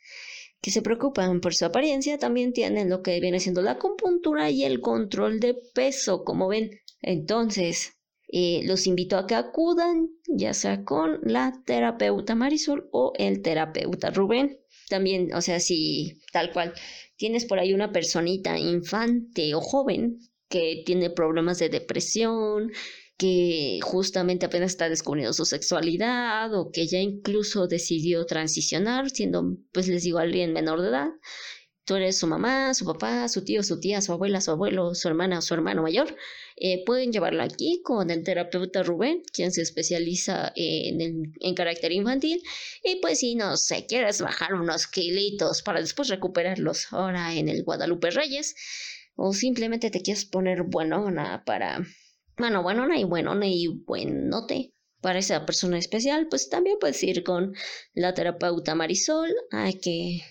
[0.62, 4.64] que se preocupan por su apariencia también tienen lo que viene siendo la acupuntura y
[4.64, 6.72] el control de peso, como ven.
[7.02, 7.94] Entonces,
[8.32, 14.12] eh, los invito a que acudan, ya sea con la terapeuta Marisol o el terapeuta
[14.12, 14.60] Rubén.
[14.90, 16.74] También, o sea, si tal cual
[17.16, 22.72] tienes por ahí una personita infante o joven que tiene problemas de depresión,
[23.20, 29.90] que justamente apenas está descubriendo su sexualidad o que ya incluso decidió transicionar siendo, pues
[29.90, 31.10] les digo, alguien menor de edad,
[31.84, 35.10] tú eres su mamá, su papá, su tío, su tía, su abuela, su abuelo, su
[35.10, 36.16] hermana su hermano mayor,
[36.56, 42.42] eh, pueden llevarlo aquí con el terapeuta Rubén, quien se especializa en, en carácter infantil.
[42.86, 47.64] Y pues si no sé, quieres bajar unos kilitos para después recuperarlos ahora en el
[47.64, 48.56] Guadalupe Reyes,
[49.16, 51.86] o simplemente te quieres poner buenona para...
[52.40, 57.54] Bueno, buenona y buenona y buenote para esa persona especial, pues también puedes ir con
[57.94, 60.22] la terapeuta Marisol, hay que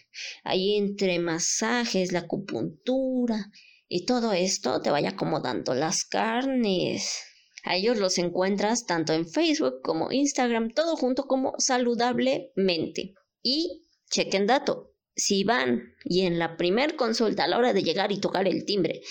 [0.42, 3.50] ahí entre masajes, la acupuntura
[3.88, 7.22] y todo esto te vaya acomodando las carnes.
[7.62, 13.12] A ellos los encuentras tanto en Facebook como Instagram, todo junto como saludablemente.
[13.42, 18.12] Y chequen dato, si van y en la primer consulta a la hora de llegar
[18.12, 19.02] y tocar el timbre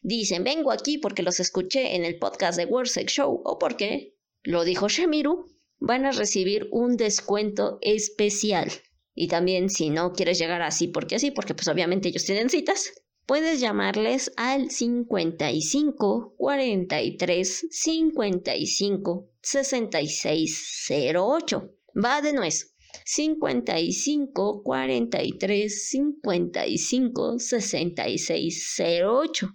[0.00, 4.16] dicen vengo aquí porque los escuché en el podcast de World Sex Show o porque
[4.46, 5.46] lo dijo Shemiru,
[5.78, 8.70] van a recibir un descuento especial.
[9.12, 12.92] Y también si no quieres llegar así porque así, porque pues obviamente ellos tienen citas,
[13.26, 21.72] puedes llamarles al 55 43 55 66 08.
[22.04, 22.75] Va de nuez.
[23.04, 29.48] 55 43 55 66 08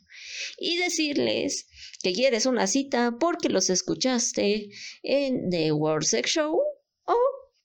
[0.57, 1.67] y decirles
[2.01, 4.69] que quieres una cita porque los escuchaste
[5.03, 6.59] en The World Sex Show
[7.05, 7.15] o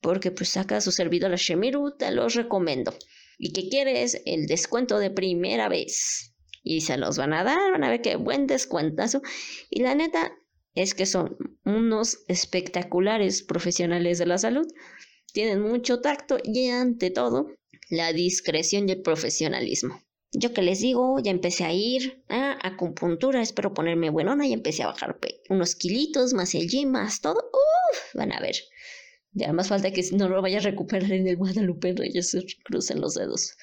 [0.00, 2.94] porque pues saca su servidor a Shemiru, te los recomiendo.
[3.38, 6.32] Y que quieres el descuento de primera vez.
[6.62, 9.20] Y se los van a dar, van a ver qué buen descuentazo.
[9.68, 10.32] Y la neta
[10.74, 14.66] es que son unos espectaculares profesionales de la salud.
[15.36, 17.50] Tienen mucho tacto y ante todo
[17.90, 20.00] la discreción y el profesionalismo.
[20.32, 24.82] Yo que les digo, ya empecé a ir a acupuntura, espero ponerme buenona y empecé
[24.82, 25.18] a bajar
[25.50, 27.50] unos kilitos, más el gym, más todo.
[27.52, 28.56] Uf, van a ver.
[29.32, 32.34] Ya más falta que no lo vaya a recuperar en el Guadalupe Reyes
[32.64, 33.58] crucen los dedos.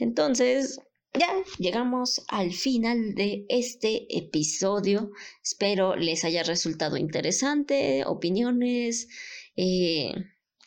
[0.00, 0.80] Entonces,
[1.14, 5.12] ya llegamos al final de este episodio.
[5.40, 8.02] Espero les haya resultado interesante.
[8.04, 9.06] Opiniones,
[9.54, 10.12] eh,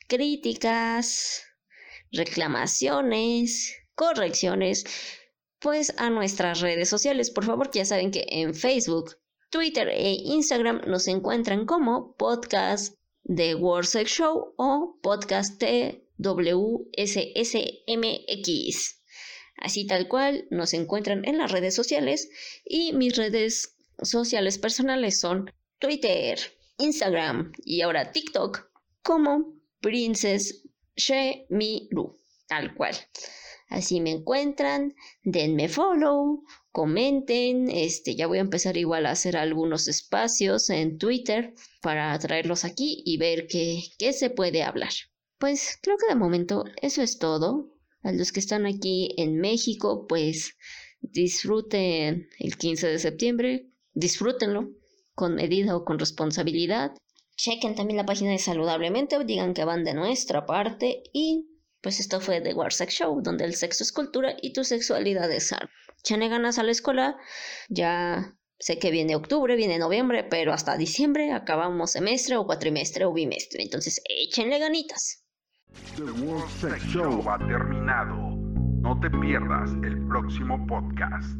[0.09, 1.43] críticas,
[2.11, 4.83] reclamaciones, correcciones
[5.59, 7.29] pues a nuestras redes sociales.
[7.31, 9.17] Por favor, ya saben que en Facebook,
[9.49, 15.61] Twitter e Instagram nos encuentran como podcast de World Sex Show o podcast
[16.17, 16.95] WSSMX.
[19.57, 22.29] Así tal cual nos encuentran en las redes sociales
[22.63, 26.39] y mis redes sociales personales son Twitter,
[26.77, 28.69] Instagram y ahora TikTok
[29.03, 30.63] como Princess
[30.95, 32.17] Shemiru,
[32.47, 32.95] tal cual.
[33.69, 39.87] Así me encuentran, denme follow, comenten, este, ya voy a empezar igual a hacer algunos
[39.87, 44.91] espacios en Twitter para traerlos aquí y ver qué, qué se puede hablar.
[45.37, 47.75] Pues creo que de momento eso es todo.
[48.01, 50.55] A los que están aquí en México, pues
[51.01, 54.69] disfruten el 15 de septiembre, disfrútenlo
[55.13, 56.93] con medida o con responsabilidad.
[57.39, 61.47] Chequen también la página de Saludablemente, digan que van de nuestra parte y
[61.81, 65.31] pues esto fue The War Sex Show, donde el sexo es cultura y tu sexualidad
[65.31, 65.71] es arte.
[66.03, 67.15] Chane ganas a la escuela,
[67.69, 73.13] ya sé que viene octubre, viene noviembre, pero hasta diciembre acabamos semestre o cuatrimestre o
[73.13, 73.63] bimestre.
[73.63, 75.23] Entonces échenle ganitas.
[75.95, 78.17] The World Sex Show ha terminado.
[78.81, 81.39] No te pierdas el próximo podcast.